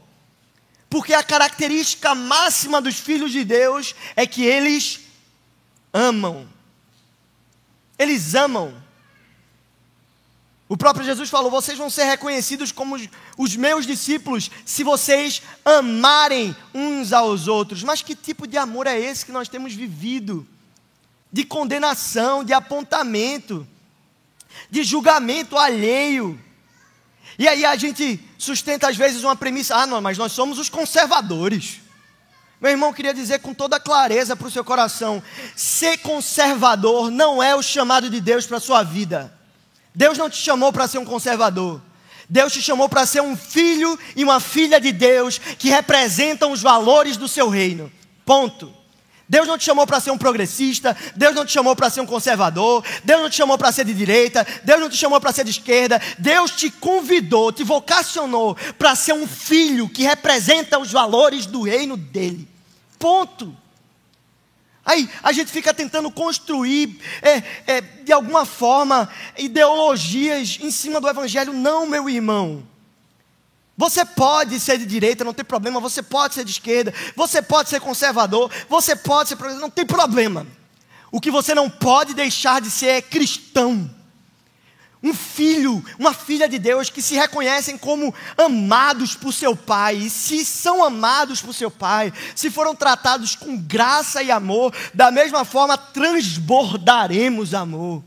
[0.90, 5.01] Porque a característica máxima dos filhos de Deus é que eles
[5.95, 6.47] amam.
[7.99, 8.84] Eles amam.
[10.68, 12.96] O próprio Jesus falou: vocês vão ser reconhecidos como
[13.37, 17.83] os, meus discípulos se vocês amarem uns aos outros.
[17.83, 20.46] Mas que tipo de amor é esse que nós temos vivido?
[21.31, 23.66] De condenação, de apontamento,
[24.70, 26.40] de julgamento alheio.
[27.38, 30.70] E aí a gente sustenta às vezes uma premissa: ah, não, mas nós somos os
[30.70, 31.81] conservadores.
[32.59, 35.22] Meu irmão, queria dizer com toda clareza para o seu coração:
[35.55, 39.34] ser conservador não é o chamado de Deus para a sua vida.
[39.94, 41.80] Deus não te chamou para ser um conservador.
[42.28, 46.62] Deus te chamou para ser um filho e uma filha de Deus que representam os
[46.62, 47.92] valores do seu reino.
[48.24, 48.72] Ponto.
[49.28, 52.07] Deus não te chamou para ser um progressista, Deus não te chamou para ser um
[52.07, 55.44] conservador, Deus não te chamou para ser de direita, Deus não te chamou para ser
[55.44, 61.46] de esquerda, Deus te convidou, te vocacionou para ser um filho que representa os valores
[61.46, 62.46] do reino dele.
[62.98, 63.63] Ponto.
[64.85, 71.09] Aí a gente fica tentando construir, é, é, de alguma forma, ideologias em cima do
[71.09, 71.53] Evangelho.
[71.53, 72.62] Não, meu irmão.
[73.77, 75.81] Você pode ser de direita, não tem problema.
[75.81, 76.92] Você pode ser de esquerda.
[77.16, 78.51] Você pode ser conservador.
[78.68, 79.38] Você pode ser.
[79.59, 80.47] Não tem problema.
[81.11, 83.90] O que você não pode deixar de ser é cristão
[85.05, 90.09] um filho, uma filha de Deus que se reconhecem como amados por seu pai, e
[90.09, 95.45] se são amados por seu pai, se foram tratados com graça e amor, da mesma
[95.45, 98.03] forma transbordaremos amor.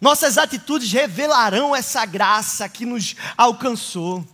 [0.00, 4.26] Nossas atitudes revelarão essa graça que nos alcançou.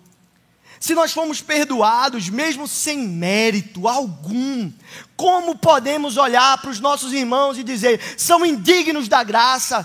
[0.79, 4.71] Se nós fomos perdoados, mesmo sem mérito algum,
[5.17, 9.85] como podemos olhar para os nossos irmãos e dizer, são indignos da graça?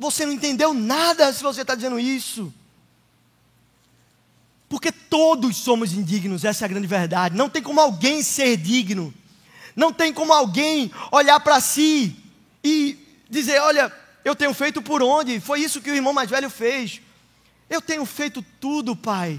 [0.00, 2.50] Você não entendeu nada se você está dizendo isso.
[4.66, 7.36] Porque todos somos indignos, essa é a grande verdade.
[7.36, 9.12] Não tem como alguém ser digno.
[9.76, 12.16] Não tem como alguém olhar para si
[12.64, 12.96] e
[13.28, 13.92] dizer: Olha,
[14.24, 15.38] eu tenho feito por onde?
[15.38, 17.02] Foi isso que o irmão mais velho fez.
[17.68, 19.38] Eu tenho feito tudo, pai.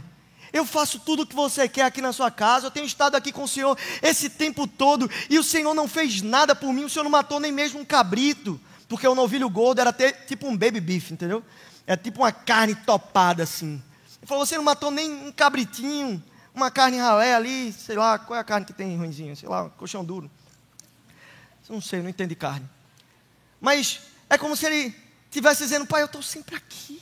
[0.54, 2.68] Eu faço tudo o que você quer aqui na sua casa.
[2.68, 6.22] Eu tenho estado aqui com o Senhor esse tempo todo e o Senhor não fez
[6.22, 6.84] nada por mim.
[6.84, 8.62] O Senhor não matou nem mesmo um cabrito.
[8.92, 11.42] Porque o novilho gordo era ter, tipo um baby beef, entendeu?
[11.88, 13.82] É tipo uma carne topada assim.
[14.18, 16.22] Ele falou: Você não matou nem um cabritinho.
[16.54, 19.34] uma carne ralé ali, sei lá, qual é a carne que tem ruimzinha?
[19.34, 20.30] Sei lá, colchão duro.
[21.70, 22.70] Não sei, não entendo de carne.
[23.62, 24.94] Mas é como se ele
[25.28, 27.02] estivesse dizendo, pai, eu estou sempre aqui.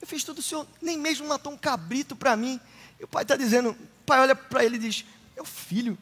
[0.00, 2.60] Eu fiz tudo, o senhor nem mesmo matou um cabrito para mim.
[2.98, 5.04] E o pai está dizendo, o pai olha para ele e diz,
[5.36, 5.96] meu filho,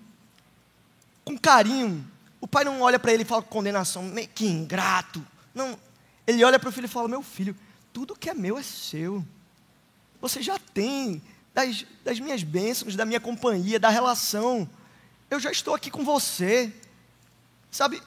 [1.27, 2.11] com carinho.
[2.45, 5.27] O pai não olha para ele e fala condenação, que ingrato.
[5.55, 5.79] Não,
[6.27, 7.57] ele olha para o filho e fala, meu filho,
[7.91, 9.25] tudo que é meu é seu.
[10.21, 11.23] Você já tem
[11.55, 14.69] das, das minhas bênçãos, da minha companhia, da relação.
[15.31, 16.71] Eu já estou aqui com você.
[17.71, 18.03] Sabe,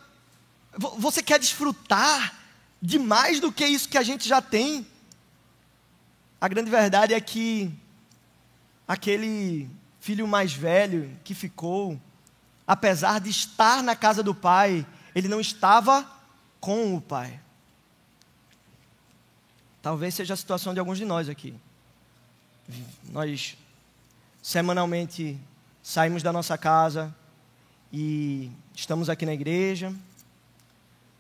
[0.78, 2.36] você quer desfrutar
[2.80, 4.86] de mais do que isso que a gente já tem?
[6.40, 7.72] A grande verdade é que
[8.88, 9.68] aquele
[10.00, 12.00] filho mais velho que ficou,
[12.68, 16.06] apesar de estar na casa do pai, ele não estava
[16.60, 17.40] com o pai.
[19.82, 21.56] Talvez seja a situação de alguns de nós aqui.
[23.06, 23.58] Nós
[24.44, 25.40] semanalmente
[25.82, 27.16] saímos da nossa casa
[27.92, 29.94] e estamos aqui na igreja.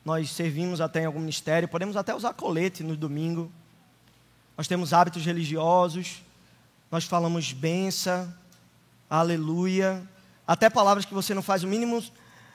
[0.04, 3.50] Nós servimos até em algum ministério, podemos até usar colete no domingo.
[4.58, 6.22] Nós temos hábitos religiosos,
[6.92, 8.34] nós falamos benção,
[9.10, 10.06] aleluia,
[10.48, 12.02] até palavras que você não faz o mínimo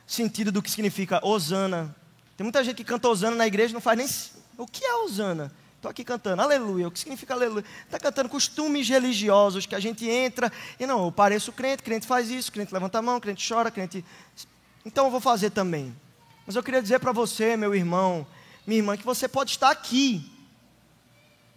[0.07, 1.95] sentido do que significa Osana.
[2.37, 4.09] Tem muita gente que canta Osana na igreja e não faz nem.
[4.57, 5.53] O que é Osana?
[5.77, 6.89] Estou aqui cantando, aleluia.
[6.89, 7.65] O que significa aleluia?
[7.85, 12.31] Está cantando costumes religiosos que a gente entra e não, eu pareço crente, crente faz
[12.31, 14.05] isso, crente levanta a mão, crente chora, crente.
[14.87, 15.95] Então eu vou fazer também.
[16.47, 18.27] Mas eu queria dizer para você, meu irmão,
[18.67, 20.31] minha irmã, que você pode estar aqui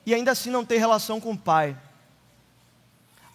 [0.06, 1.78] e ainda assim não ter relação com o Pai.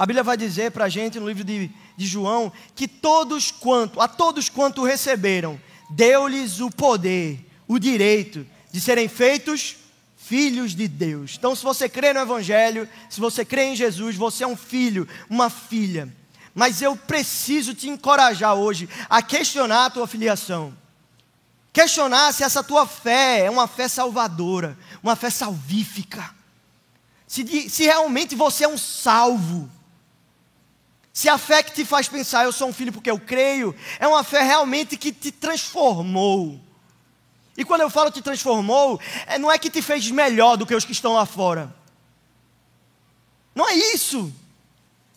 [0.00, 4.00] A Bíblia vai dizer para a gente no livro de, de João que todos quanto,
[4.00, 5.60] a todos quanto receberam,
[5.90, 9.76] deu-lhes o poder, o direito de serem feitos
[10.16, 11.34] filhos de Deus.
[11.38, 15.06] Então, se você crê no Evangelho, se você crê em Jesus, você é um filho,
[15.28, 16.08] uma filha.
[16.54, 20.74] Mas eu preciso te encorajar hoje a questionar a tua filiação.
[21.74, 26.34] Questionar se essa tua fé é uma fé salvadora, uma fé salvífica.
[27.26, 29.70] Se, se realmente você é um salvo.
[31.20, 34.08] Se a fé que te faz pensar, eu sou um filho porque eu creio, é
[34.08, 36.58] uma fé realmente que te transformou.
[37.58, 40.74] E quando eu falo te transformou, é, não é que te fez melhor do que
[40.74, 41.76] os que estão lá fora.
[43.54, 44.32] Não é isso.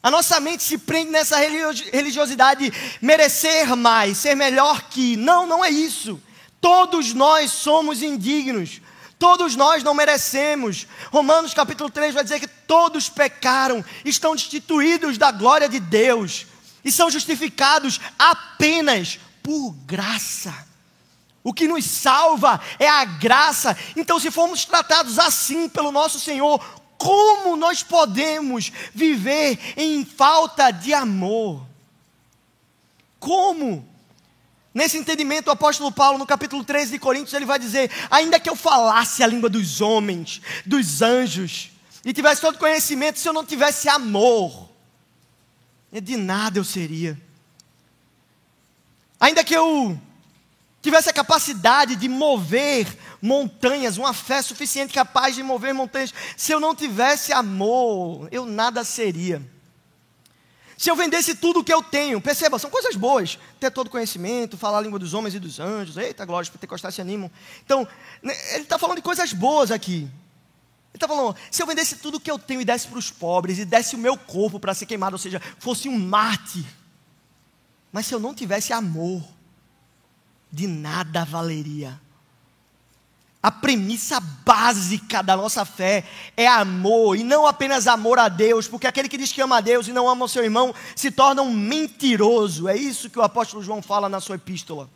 [0.04, 5.16] A nossa mente se prende nessa religiosidade, merecer mais, ser melhor que.
[5.16, 6.22] Não, não é isso.
[6.60, 8.82] Todos nós somos indignos.
[9.18, 10.86] Todos nós não merecemos.
[11.10, 16.48] Romanos capítulo 3 vai dizer que todos pecaram, estão destituídos da glória de Deus
[16.84, 20.54] e são justificados apenas por graça.
[21.44, 23.78] O que nos salva é a graça.
[23.96, 26.60] Então, se formos tratados assim pelo nosso Senhor,
[26.98, 31.66] como nós podemos viver em falta de amor?
[33.20, 33.86] Como?
[34.74, 38.50] Nesse entendimento, o apóstolo Paulo, no capítulo 13 de Coríntios, ele vai dizer: ainda que
[38.50, 41.73] eu falasse a língua dos homens, dos anjos,
[42.06, 44.70] e tivesse todo conhecimento, se eu não tivesse amor,
[45.92, 47.20] de nada eu seria.
[49.20, 50.00] Ainda que eu
[50.82, 52.88] tivesse a capacidade de mover
[53.22, 58.84] montanhas, uma fé suficiente capaz de mover montanhas, se eu não tivesse amor, eu nada
[58.84, 59.42] seria.
[60.78, 63.40] Se eu vendesse tudo o que eu tenho, perceba, são coisas boas.
[63.58, 65.96] Ter todo conhecimento, falar a língua dos homens e dos anjos.
[65.96, 67.32] Eita, glória, os pentecostais se animam.
[67.64, 67.88] Então,
[68.22, 70.10] né, ele está falando de coisas boas aqui.
[70.94, 73.10] Ele está falando, se eu vendesse tudo o que eu tenho e desse para os
[73.10, 76.66] pobres, e desse o meu corpo para ser queimado, ou seja, fosse um mártir.
[77.92, 79.24] Mas se eu não tivesse amor,
[80.52, 82.00] de nada valeria.
[83.42, 86.06] A premissa básica da nossa fé
[86.38, 89.62] é amor, e não apenas amor a Deus, porque aquele que diz que ama a
[89.62, 92.70] Deus e não ama o seu irmão se torna um mentiroso.
[92.70, 94.88] É isso que o apóstolo João fala na sua epístola.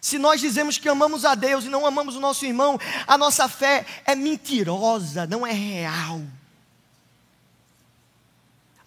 [0.00, 3.48] Se nós dizemos que amamos a Deus e não amamos o nosso irmão, a nossa
[3.48, 6.20] fé é mentirosa, não é real.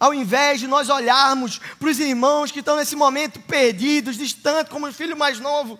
[0.00, 4.88] Ao invés de nós olharmos para os irmãos que estão nesse momento perdidos, distantes, como
[4.88, 5.78] o filho mais novo,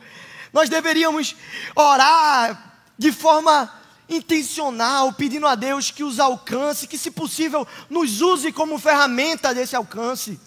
[0.53, 1.35] nós deveríamos
[1.75, 3.73] orar de forma
[4.09, 9.75] intencional, pedindo a Deus que os alcance, que, se possível, nos use como ferramenta desse
[9.75, 10.39] alcance.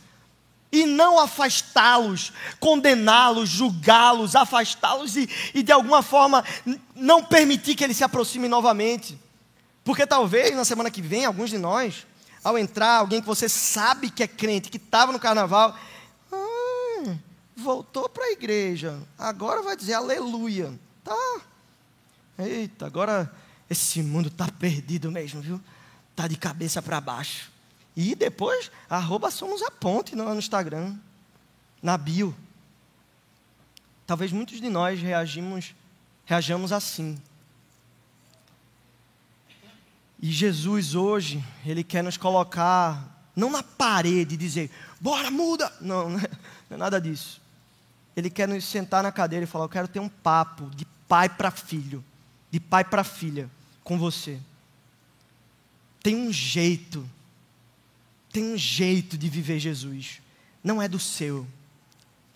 [0.75, 6.43] E não afastá-los, condená-los, julgá-los, afastá-los e, e, de alguma forma,
[6.93, 9.17] não permitir que eles se aproximem novamente.
[9.85, 12.05] Porque talvez na semana que vem, alguns de nós,
[12.43, 15.73] ao entrar, alguém que você sabe que é crente, que estava no carnaval,
[17.55, 20.73] voltou para a igreja, agora vai dizer aleluia.
[21.03, 21.41] Tá.
[22.37, 23.33] Eita, agora
[23.69, 25.61] esse mundo está perdido mesmo, viu?
[26.11, 27.54] Está de cabeça para baixo.
[27.95, 30.95] E depois, arroba somos a ponte no Instagram,
[31.81, 32.35] na bio.
[34.05, 35.73] Talvez muitos de nós reagimos,
[36.25, 37.17] reajamos assim.
[40.21, 45.71] E Jesus hoje, Ele quer nos colocar, não na parede e dizer, bora, muda.
[45.79, 46.19] Não, não
[46.71, 47.41] é nada disso.
[48.15, 51.27] Ele quer nos sentar na cadeira e falar: Eu quero ter um papo de pai
[51.27, 52.03] para filho,
[52.49, 53.49] de pai para filha
[53.83, 54.39] com você.
[56.01, 57.07] Tem um jeito,
[58.35, 60.21] tem um jeito de viver Jesus.
[60.61, 61.47] Não é do seu,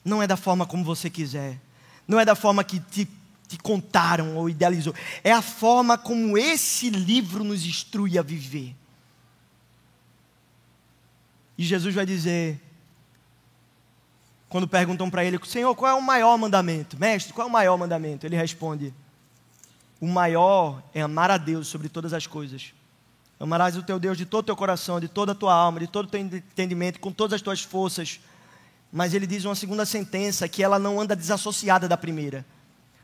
[0.05, 1.59] não é da forma como você quiser,
[2.07, 3.05] não é da forma que te,
[3.49, 4.95] te contaram ou idealizou,
[5.25, 8.73] é a forma como esse livro nos instrui a viver.
[11.57, 12.61] E Jesus vai dizer:
[14.47, 16.97] quando perguntam para ele, Senhor, qual é o maior mandamento?
[16.97, 18.25] Mestre, qual é o maior mandamento?
[18.25, 18.93] Ele responde:
[19.99, 22.73] O maior é amar a Deus sobre todas as coisas.
[23.39, 25.87] Amarás o teu Deus de todo o teu coração, de toda a tua alma, de
[25.87, 28.19] todo o teu entendimento, com todas as tuas forças.
[28.91, 32.45] Mas ele diz uma segunda sentença que ela não anda desassociada da primeira.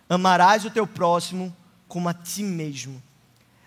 [0.09, 1.55] Amarás o teu próximo
[1.87, 3.01] como a ti mesmo.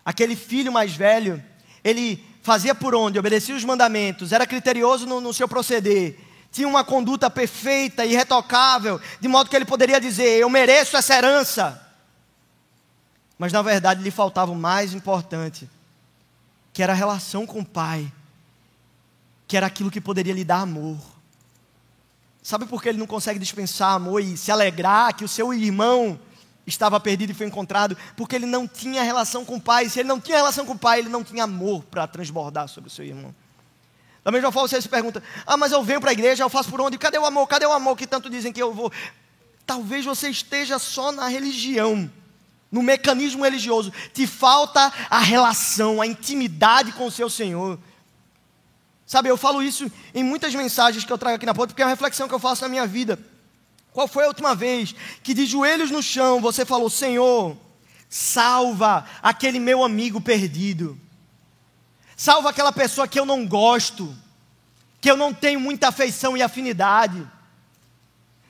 [0.05, 1.43] Aquele filho mais velho,
[1.83, 3.19] ele fazia por onde?
[3.19, 9.01] Obedecia os mandamentos, era criterioso no, no seu proceder tinha uma conduta perfeita e irretocável,
[9.21, 11.83] de modo que ele poderia dizer: Eu mereço essa herança.
[13.39, 15.69] Mas na verdade lhe faltava o mais importante,
[16.79, 18.07] que era a relação com o pai,
[19.49, 20.97] que era aquilo que poderia lhe dar amor.
[22.41, 26.17] Sabe por que ele não consegue dispensar amor e se alegrar que o seu irmão
[26.65, 27.97] estava perdido e foi encontrado?
[28.17, 29.89] Porque ele não tinha relação com o pai.
[29.89, 32.87] Se ele não tinha relação com o pai, ele não tinha amor para transbordar sobre
[32.87, 33.35] o seu irmão.
[34.23, 36.71] Da mesma forma, você se pergunta: ah, mas eu venho para a igreja, eu faço
[36.71, 36.97] por onde?
[36.97, 37.49] Cadê o amor?
[37.49, 38.93] Cadê o amor que tanto dizem que eu vou?
[39.67, 42.09] Talvez você esteja só na religião,
[42.71, 43.93] no mecanismo religioso.
[44.13, 47.79] Te falta a relação, a intimidade com o seu Senhor.
[49.07, 51.85] Sabe, eu falo isso em muitas mensagens que eu trago aqui na ponta, porque é
[51.85, 53.19] uma reflexão que eu faço na minha vida.
[53.93, 57.57] Qual foi a última vez que de joelhos no chão você falou: Senhor,
[58.09, 61.01] salva aquele meu amigo perdido?
[62.17, 64.15] Salva aquela pessoa que eu não gosto,
[65.01, 67.27] que eu não tenho muita afeição e afinidade.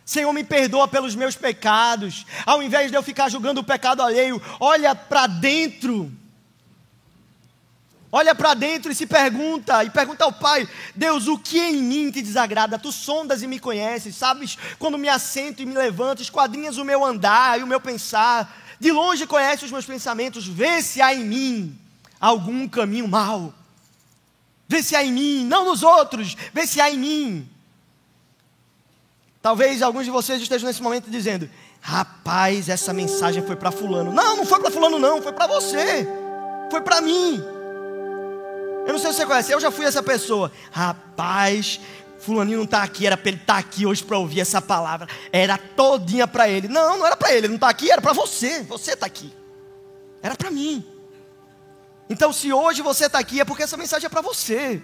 [0.08, 2.24] Senhor, me perdoa pelos meus pecados.
[2.46, 6.10] Ao invés de eu ficar julgando o pecado alheio, olha para dentro.
[8.10, 12.10] Olha para dentro e se pergunta, e pergunta ao Pai: Deus, o que em mim
[12.10, 12.78] te desagrada?
[12.78, 17.04] Tu sondas e me conheces, sabes quando me assento e me levanto, esquadrinhas o meu
[17.04, 18.50] andar e o meu pensar.
[18.80, 21.78] De longe conhece os meus pensamentos, vê se há em mim
[22.18, 23.52] algum caminho mau
[24.68, 27.48] Vê se há em mim, não nos outros, vê se há em mim.
[29.40, 31.48] Talvez alguns de vocês estejam nesse momento dizendo:
[31.80, 34.12] Rapaz, essa mensagem foi para Fulano.
[34.12, 36.06] Não, não foi para Fulano, não, foi para você,
[36.70, 37.42] foi para mim.
[38.86, 40.50] Eu não sei se você conhece, eu já fui essa pessoa.
[40.72, 41.78] Rapaz,
[42.18, 45.06] Fulaninho não está aqui, era para ele estar tá aqui hoje para ouvir essa palavra.
[45.32, 46.68] Era todinha para ele.
[46.68, 48.62] Não, não era para ele, ele não está aqui, era para você.
[48.62, 49.32] Você está aqui.
[50.22, 50.84] Era para mim.
[52.10, 54.82] Então, se hoje você está aqui, é porque essa mensagem é para você.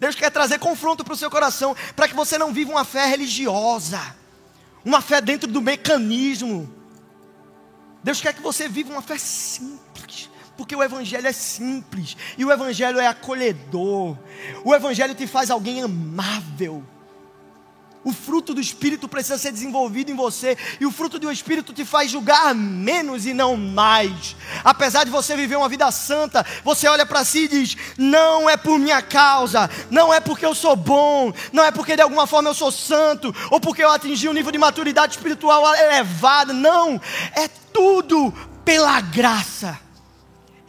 [0.00, 3.04] Deus quer trazer confronto para o seu coração, para que você não viva uma fé
[3.04, 4.00] religiosa,
[4.82, 6.74] uma fé dentro do mecanismo.
[8.02, 12.50] Deus quer que você viva uma fé simples, porque o Evangelho é simples, e o
[12.50, 14.16] Evangelho é acolhedor,
[14.64, 16.82] o Evangelho te faz alguém amável.
[18.02, 21.84] O fruto do Espírito precisa ser desenvolvido em você, e o fruto do Espírito te
[21.84, 24.34] faz julgar menos e não mais.
[24.64, 28.56] Apesar de você viver uma vida santa, você olha para si e diz: Não é
[28.56, 32.48] por minha causa, não é porque eu sou bom, não é porque de alguma forma
[32.48, 36.54] eu sou santo, ou porque eu atingi um nível de maturidade espiritual elevado.
[36.54, 36.98] Não,
[37.34, 38.32] é tudo
[38.64, 39.89] pela graça.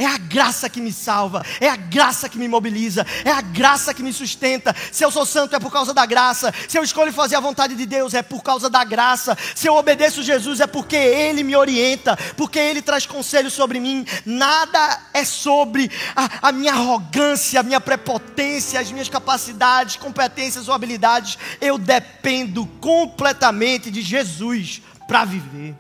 [0.02, 3.94] É a graça que me salva, é a graça que me mobiliza, é a graça
[3.94, 4.76] que me sustenta.
[4.92, 7.76] Se eu sou santo é por causa da graça, se eu escolho fazer a vontade
[7.76, 11.56] de Deus é por causa da graça, se eu obedeço Jesus é porque Ele me
[11.56, 14.04] orienta, porque Ele traz conselhos sobre mim.
[14.26, 20.74] Nada é sobre a, a minha arrogância, a minha prepotência, as minhas capacidades, competências ou
[20.74, 21.38] habilidades.
[21.62, 25.76] Eu dependo completamente de Jesus para viver.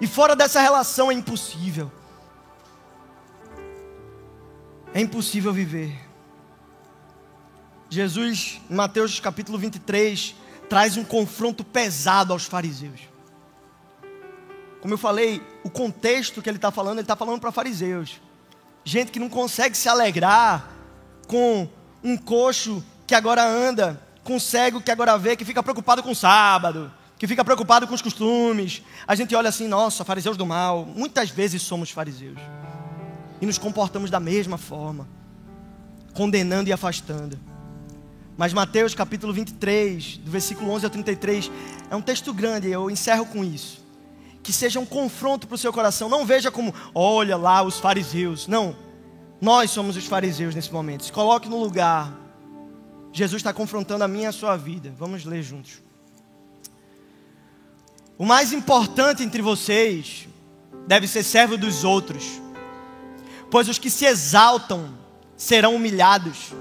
[0.00, 1.99] E fora dessa relação é impossível.
[4.92, 5.96] É impossível viver.
[7.88, 10.34] Jesus, em Mateus capítulo 23,
[10.68, 13.00] traz um confronto pesado aos fariseus.
[14.80, 18.20] Como eu falei, o contexto que ele está falando, ele está falando para fariseus.
[18.84, 20.70] Gente que não consegue se alegrar
[21.28, 21.68] com
[22.02, 26.10] um coxo que agora anda, com um cego que agora vê, que fica preocupado com
[26.10, 28.82] o sábado, que fica preocupado com os costumes.
[29.06, 30.84] A gente olha assim, nossa, fariseus do mal.
[30.84, 32.38] Muitas vezes somos fariseus
[33.40, 35.08] e nos comportamos da mesma forma,
[36.14, 37.38] condenando e afastando.
[38.36, 41.50] Mas Mateus capítulo 23, do versículo 11 ao 33,
[41.90, 43.84] é um texto grande, eu encerro com isso.
[44.42, 46.08] Que seja um confronto para o seu coração.
[46.08, 48.46] Não veja como, olha lá os fariseus.
[48.46, 48.74] Não.
[49.38, 51.04] Nós somos os fariseus nesse momento.
[51.04, 52.18] Se coloque no lugar.
[53.12, 54.90] Jesus está confrontando a minha e a sua vida.
[54.96, 55.82] Vamos ler juntos.
[58.16, 60.28] O mais importante entre vocês
[60.86, 62.40] deve ser servo dos outros,
[63.50, 64.94] pois os que se exaltam
[65.36, 66.52] serão humilhados,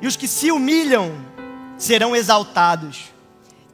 [0.00, 1.12] e os que se humilham
[1.76, 3.12] serão exaltados.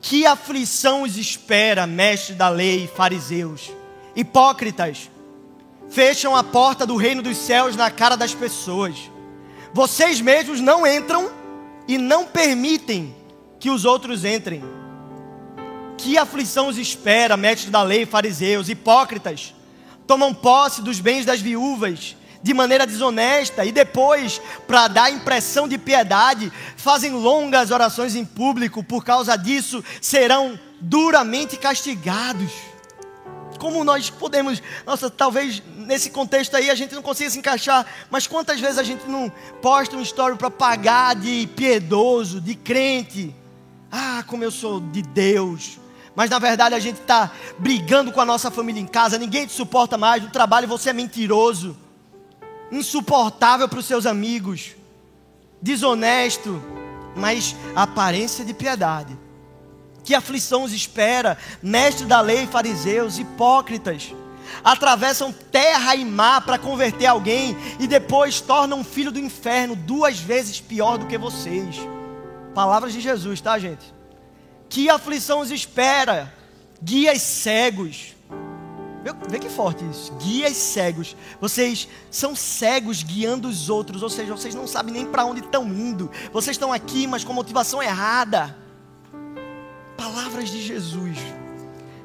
[0.01, 3.70] Que aflição os espera, mestre da lei, fariseus,
[4.16, 5.11] hipócritas,
[5.89, 8.97] fecham a porta do reino dos céus na cara das pessoas.
[9.73, 11.31] Vocês mesmos não entram
[11.87, 13.14] e não permitem
[13.61, 14.62] que os outros entrem.
[15.99, 19.55] Que aflição os espera, mestres da lei, fariseus, hipócritas,
[20.07, 25.78] tomam posse dos bens das viúvas de maneira desonesta e depois, para dar impressão de
[25.78, 32.51] piedade, fazem longas orações em público, por causa disso serão duramente castigados.
[33.59, 38.26] Como nós podemos, nossa, talvez nesse contexto aí a gente não consiga se encaixar, mas
[38.26, 39.30] quantas vezes a gente não
[39.61, 43.32] posta um story para pagar de piedoso, de crente?
[43.90, 45.80] Ah, como eu sou de Deus
[46.14, 49.53] mas na verdade a gente está brigando com a nossa família em casa, ninguém te
[49.53, 51.76] suporta mais, no trabalho você é mentiroso,
[52.73, 54.75] insuportável para os seus amigos,
[55.61, 56.61] desonesto,
[57.14, 59.16] mas aparência de piedade.
[60.03, 64.12] Que aflição os espera, mestre da lei, fariseus, hipócritas,
[64.64, 70.61] atravessam terra e mar para converter alguém e depois tornam filho do inferno duas vezes
[70.61, 71.77] pior do que vocês.
[72.55, 73.95] Palavras de Jesus, tá, gente?
[74.68, 76.33] Que aflição os espera?
[76.83, 78.12] Guias cegos.
[79.28, 80.12] Vê que forte isso.
[80.14, 81.16] Guias cegos.
[81.40, 85.64] Vocês são cegos guiando os outros, ou seja, vocês não sabem nem para onde estão
[85.64, 86.11] indo.
[86.32, 88.57] Vocês estão aqui, mas com motivação errada.
[89.96, 91.18] Palavras de Jesus.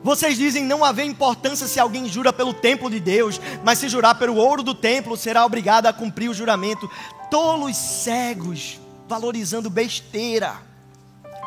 [0.03, 4.15] Vocês dizem não haver importância se alguém jura pelo templo de Deus, mas se jurar
[4.15, 6.89] pelo ouro do templo, será obrigado a cumprir o juramento.
[7.29, 10.55] Tolos cegos, valorizando besteira.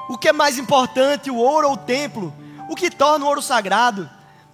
[0.08, 2.34] O que é mais importante, o ouro ou o templo?
[2.68, 4.10] O que torna o ouro sagrado?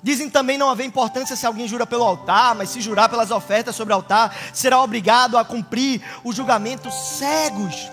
[0.07, 3.75] Dizem também não haver importância se alguém jura pelo altar, mas se jurar pelas ofertas
[3.75, 7.91] sobre o altar, será obrigado a cumprir o julgamento cegos.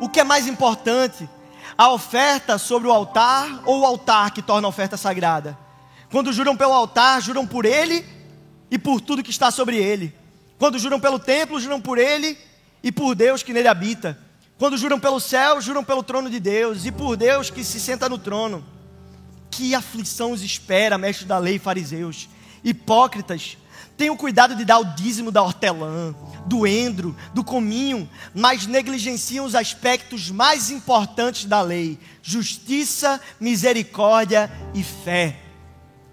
[0.00, 1.28] O que é mais importante?
[1.76, 5.54] A oferta sobre o altar ou o altar que torna a oferta sagrada?
[6.10, 8.02] Quando juram pelo altar, juram por ele
[8.70, 10.14] e por tudo que está sobre ele.
[10.58, 12.38] Quando juram pelo templo, juram por ele
[12.82, 14.18] e por Deus que nele habita.
[14.58, 18.08] Quando juram pelo céu, juram pelo trono de Deus e por Deus que se senta
[18.08, 18.77] no trono.
[19.50, 22.28] Que aflição os espera, mestre da lei, fariseus,
[22.62, 23.56] hipócritas.
[23.96, 26.14] Tenham cuidado de dar o dízimo da hortelã,
[26.46, 34.84] do endro, do cominho, mas negligenciam os aspectos mais importantes da lei: justiça, misericórdia e
[34.84, 35.40] fé.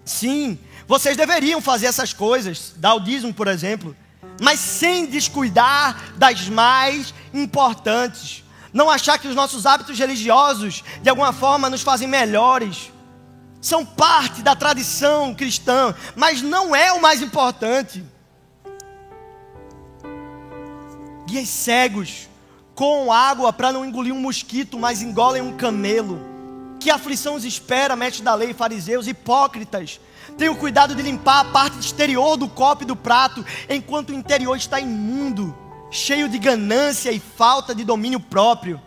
[0.04, 0.58] Sim,
[0.88, 3.94] vocês deveriam fazer essas coisas, dar o dízimo, por exemplo
[4.40, 8.44] mas sem descuidar das mais importantes.
[8.72, 12.92] Não achar que os nossos hábitos religiosos, de alguma forma, nos fazem melhores.
[13.66, 18.04] São parte da tradição cristã, mas não é o mais importante.
[21.26, 22.28] Guias cegos
[22.76, 26.20] com água para não engolir um mosquito, mas engolem um camelo.
[26.78, 29.98] Que aflição os espera, mestre da lei, fariseus, hipócritas,
[30.38, 34.14] Tenha o cuidado de limpar a parte exterior do copo e do prato, enquanto o
[34.14, 35.52] interior está imundo,
[35.90, 38.80] cheio de ganância e falta de domínio próprio.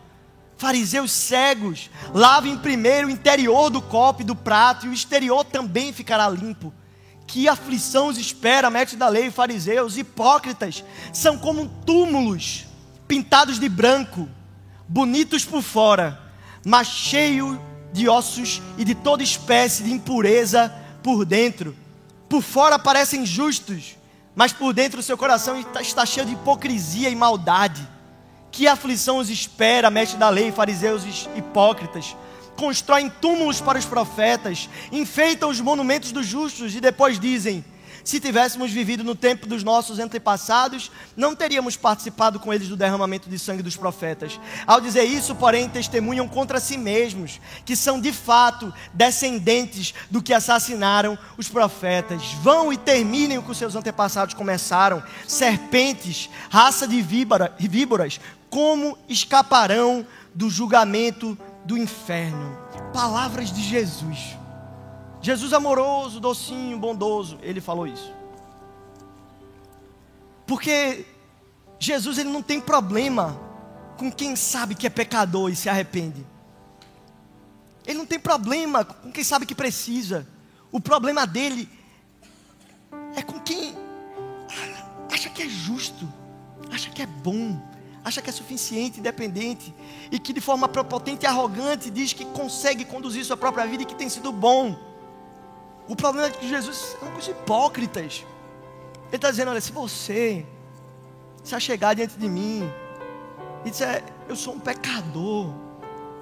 [0.59, 5.93] Fariseus cegos, lavem primeiro o interior do copo e do prato, e o exterior também
[5.93, 6.73] ficará limpo.
[7.25, 10.83] Que aflição os espera, mestre da lei, fariseus, hipócritas,
[11.13, 12.65] são como túmulos,
[13.07, 14.27] pintados de branco,
[14.85, 16.19] bonitos por fora,
[16.65, 17.57] mas cheios
[17.93, 21.73] de ossos e de toda espécie de impureza por dentro.
[22.27, 23.95] Por fora parecem justos,
[24.35, 27.87] mas por dentro o seu coração está, cheio de hipocrisia e maldade.
[28.51, 32.15] Que aflição os espera, mestre da lei, fariseus hipócritas.
[32.55, 37.63] Constroem túmulos para os profetas, enfeitam os monumentos dos justos e depois dizem:
[38.03, 43.29] se tivéssemos vivido no tempo dos nossos antepassados, não teríamos participado com eles do derramamento
[43.29, 44.39] de sangue dos profetas.
[44.65, 50.33] Ao dizer isso, porém, testemunham contra si mesmos, que são de fato descendentes do que
[50.33, 52.33] assassinaram os profetas.
[52.41, 55.03] Vão e terminem o que os seus antepassados começaram.
[55.27, 58.19] Serpentes, raça de víboras,
[58.49, 62.57] como escaparão do julgamento do inferno?
[62.93, 64.37] Palavras de Jesus.
[65.21, 68.13] Jesus amoroso, docinho, bondoso, ele falou isso.
[70.47, 71.05] Porque
[71.77, 73.39] Jesus ele não tem problema
[73.97, 76.25] com quem sabe que é pecador e se arrepende.
[77.85, 80.27] Ele não tem problema com quem sabe que precisa.
[80.71, 81.69] O problema dele
[83.15, 83.75] é com quem
[85.11, 86.07] acha que é justo,
[86.71, 87.61] acha que é bom,
[88.03, 89.73] acha que é suficiente, independente,
[90.11, 93.85] e que de forma prepotente e arrogante diz que consegue conduzir sua própria vida e
[93.85, 94.77] que tem sido bom.
[95.87, 98.25] O problema é que Jesus é um dos hipócritas.
[99.07, 100.45] Ele está dizendo: olha, se você
[101.43, 102.71] se chegar diante de mim
[103.65, 105.51] e disser, eu sou um pecador,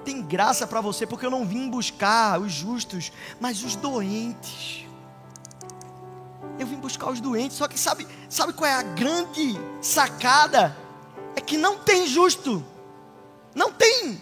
[0.04, 4.86] tem graça para você, porque eu não vim buscar os justos, mas os doentes.
[6.58, 10.74] Eu vim buscar os doentes, só que sabe, sabe qual é a grande sacada?
[11.36, 12.64] É que não tem justo.
[13.54, 14.20] Não tem.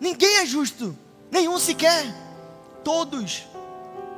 [0.00, 0.96] Ninguém é justo.
[1.30, 2.04] Nenhum sequer.
[2.84, 3.44] Todos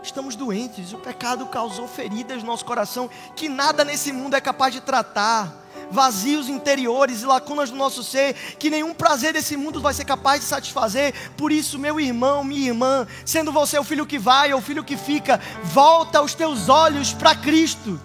[0.02, 0.92] estamos doentes.
[0.92, 5.64] O pecado causou feridas no nosso coração que nada nesse mundo é capaz de tratar
[5.90, 10.40] vazios interiores e lacunas do nosso ser, que nenhum prazer desse mundo vai ser capaz
[10.40, 11.14] de satisfazer.
[11.36, 14.84] Por isso, meu irmão, minha irmã, sendo você o filho que vai ou o filho
[14.84, 18.00] que fica, volta os teus olhos para Cristo.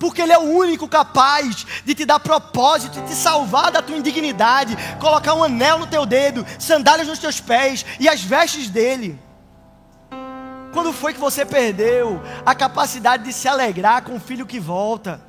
[0.00, 3.96] Porque Ele é o único capaz de te dar propósito, de te salvar da tua
[3.96, 9.20] indignidade, colocar um anel no teu dedo, sandálias nos teus pés e as vestes dele.
[10.72, 15.20] Quando foi que você perdeu a capacidade de se alegrar com o filho que volta?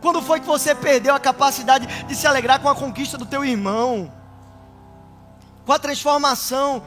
[0.00, 3.44] Quando foi que você perdeu a capacidade de se alegrar com a conquista do teu
[3.44, 4.12] irmão?
[5.64, 6.82] Com a transformação?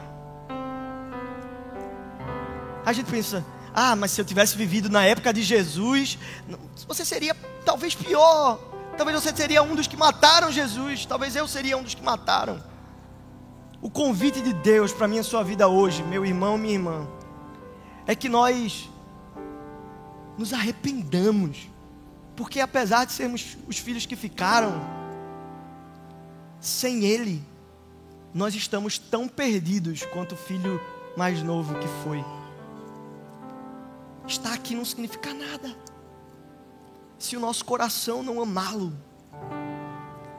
[2.84, 3.44] A gente pensa,
[3.74, 6.18] ah, mas se eu tivesse vivido na época de Jesus,
[6.86, 8.58] você seria talvez pior.
[8.96, 11.06] Talvez você seria um dos que mataram Jesus.
[11.06, 12.62] Talvez eu seria um dos que mataram.
[13.80, 17.08] O convite de Deus para minha sua vida hoje, meu irmão, minha irmã,
[18.06, 18.90] é que nós
[20.36, 21.70] nos arrependamos
[22.40, 24.80] porque apesar de sermos os filhos que ficaram,
[26.58, 27.44] sem Ele,
[28.32, 30.80] nós estamos tão perdidos quanto o filho
[31.14, 32.24] mais novo que foi.
[34.30, 35.74] Estar aqui não significa nada.
[37.18, 38.92] Se o nosso coração não amá-lo,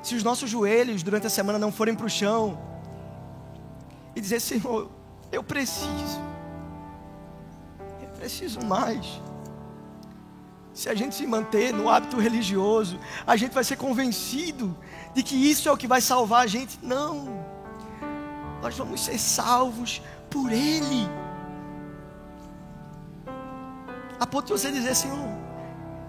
[0.02, 2.58] se os nossos joelhos durante a semana não forem para o chão
[4.16, 4.90] e dizer: Senhor,
[5.30, 6.22] eu preciso,
[8.02, 9.22] eu preciso mais.
[10.74, 14.74] Se a gente se manter no hábito religioso, a gente vai ser convencido
[15.14, 16.80] de que isso é o que vai salvar a gente.
[16.82, 17.28] Não.
[18.62, 21.10] Nós vamos ser salvos por Ele.
[24.32, 25.30] Ponto de você dizer, Senhor,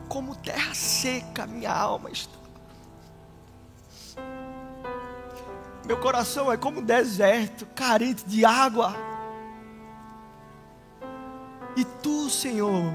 [0.08, 2.40] como terra seca minha alma está.
[5.84, 8.94] Meu coração é como um deserto, carente de água.
[11.76, 12.94] E tu, Senhor,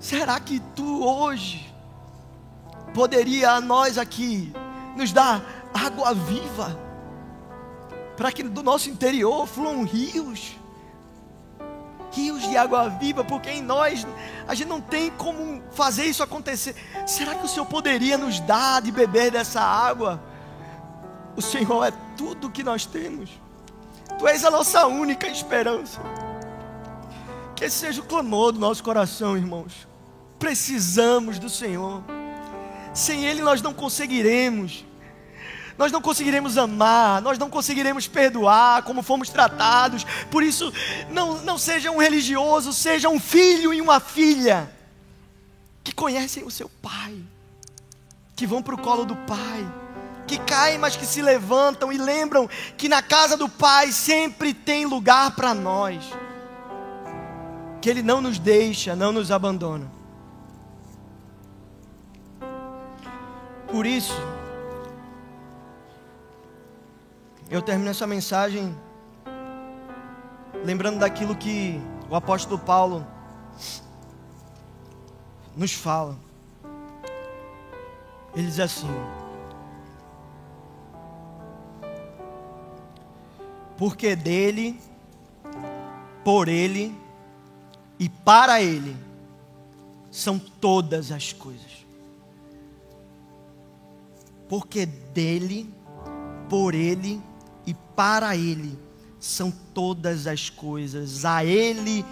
[0.00, 1.74] Será que tu hoje
[2.94, 4.52] poderia a nós aqui
[4.96, 5.42] nos dar
[5.74, 6.78] água viva
[8.16, 10.56] para que do nosso interior fluam rios?
[12.12, 14.06] Rios de água viva, porque em nós
[14.46, 16.74] a gente não tem como fazer isso acontecer.
[17.06, 20.22] Será que o Senhor poderia nos dar de beber dessa água?
[21.36, 23.30] O Senhor é tudo que nós temos.
[24.18, 26.00] Tu és a nossa única esperança.
[27.54, 29.86] Que esse seja o clamor do nosso coração, irmãos.
[30.38, 32.02] Precisamos do Senhor.
[32.94, 34.84] Sem Ele nós não conseguiremos.
[35.78, 40.04] Nós não conseguiremos amar, nós não conseguiremos perdoar como fomos tratados.
[40.28, 40.72] Por isso,
[41.08, 44.68] não, não seja um religioso, seja um filho e uma filha
[45.84, 47.16] que conhecem o seu pai,
[48.34, 49.72] que vão para o colo do pai,
[50.26, 54.84] que caem, mas que se levantam e lembram que na casa do pai sempre tem
[54.84, 56.04] lugar para nós,
[57.80, 59.88] que Ele não nos deixa, não nos abandona.
[63.70, 64.14] Por isso,
[67.50, 68.76] eu termino essa mensagem
[70.64, 73.06] lembrando daquilo que o apóstolo Paulo
[75.56, 76.16] nos fala.
[78.34, 78.88] Ele diz assim:
[83.76, 84.80] Porque dele,
[86.24, 86.96] por ele
[87.98, 88.96] e para ele
[90.10, 91.78] são todas as coisas
[94.48, 95.72] porque dele,
[96.48, 97.37] por ele e
[97.74, 98.78] para ele
[99.18, 101.24] são todas as coisas.
[101.24, 102.04] A ele,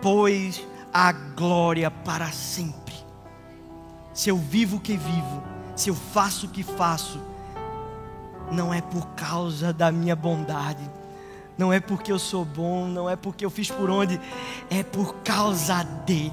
[0.00, 2.94] pois, a glória para sempre.
[4.12, 5.42] Se eu vivo o que vivo,
[5.74, 7.20] se eu faço o que faço,
[8.50, 10.88] não é por causa da minha bondade,
[11.58, 14.20] não é porque eu sou bom, não é porque eu fiz por onde,
[14.70, 16.32] é por causa dele.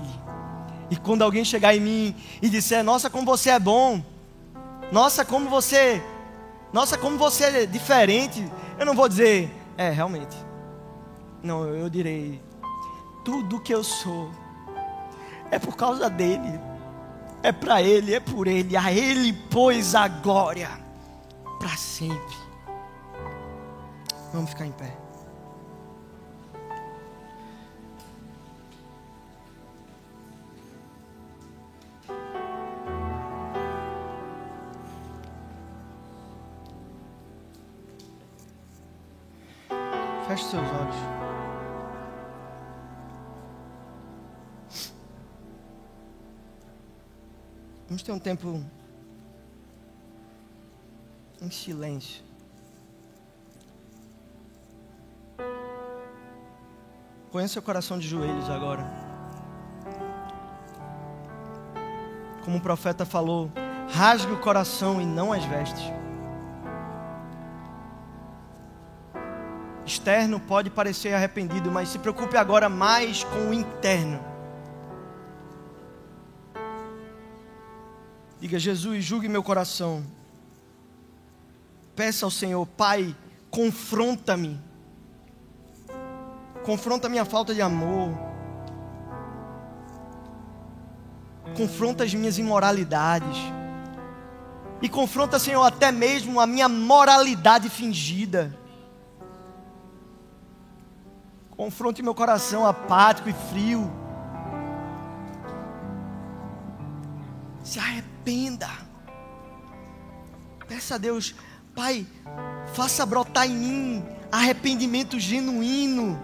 [0.90, 4.04] E quando alguém chegar em mim e disser: Nossa, como você é bom,
[4.92, 6.04] nossa, como você
[6.74, 8.46] Nossa, como você é diferente.
[8.82, 10.36] Eu não vou dizer, é, realmente.
[11.44, 12.42] Não, eu direi,
[13.24, 14.32] tudo que eu sou
[15.52, 16.60] é por causa dele.
[17.44, 18.76] É para ele, é por ele.
[18.76, 20.68] A ele, pois, a glória
[21.60, 22.36] para sempre.
[24.34, 25.01] Vamos ficar em pé.
[40.52, 40.96] Seus olhos.
[47.88, 48.62] Vamos ter um tempo
[51.42, 52.22] em silêncio.
[57.32, 58.86] Põe seu coração de joelhos agora.
[62.44, 63.50] Como o profeta falou,
[63.90, 66.01] rasgue o coração e não as vestes.
[69.86, 74.24] Externo pode parecer arrependido, mas se preocupe agora mais com o interno.
[78.40, 80.04] Diga, Jesus, julgue meu coração.
[81.96, 83.16] Peça ao Senhor, Pai,
[83.52, 84.60] confronta-me.
[86.64, 88.18] Confronta minha falta de amor.
[91.56, 93.38] Confronta as minhas imoralidades.
[94.82, 98.58] E confronta, Senhor, até mesmo a minha moralidade fingida.
[101.62, 103.88] Confronte meu coração apático e frio.
[107.64, 108.68] Se arrependa.
[110.68, 111.36] Peça a Deus,
[111.76, 112.08] Pai,
[112.74, 116.20] faça brotar em mim arrependimento genuíno,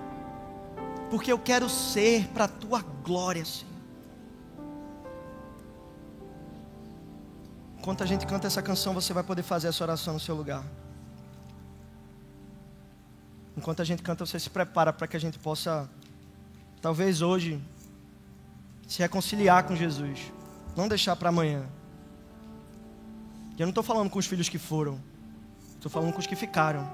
[1.11, 3.71] porque eu quero ser para a tua glória, Senhor.
[7.77, 10.63] Enquanto a gente canta essa canção, você vai poder fazer essa oração no seu lugar.
[13.57, 15.89] Enquanto a gente canta, você se prepara para que a gente possa,
[16.79, 17.59] talvez hoje,
[18.87, 20.31] se reconciliar com Jesus.
[20.75, 21.67] Não deixar para amanhã.
[23.57, 25.01] E eu não estou falando com os filhos que foram,
[25.73, 26.87] estou falando com os que ficaram.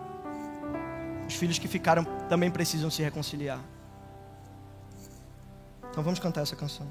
[1.28, 3.60] Os filhos que ficaram também precisam se reconciliar.
[5.90, 6.88] Então vamos cantar essa canção.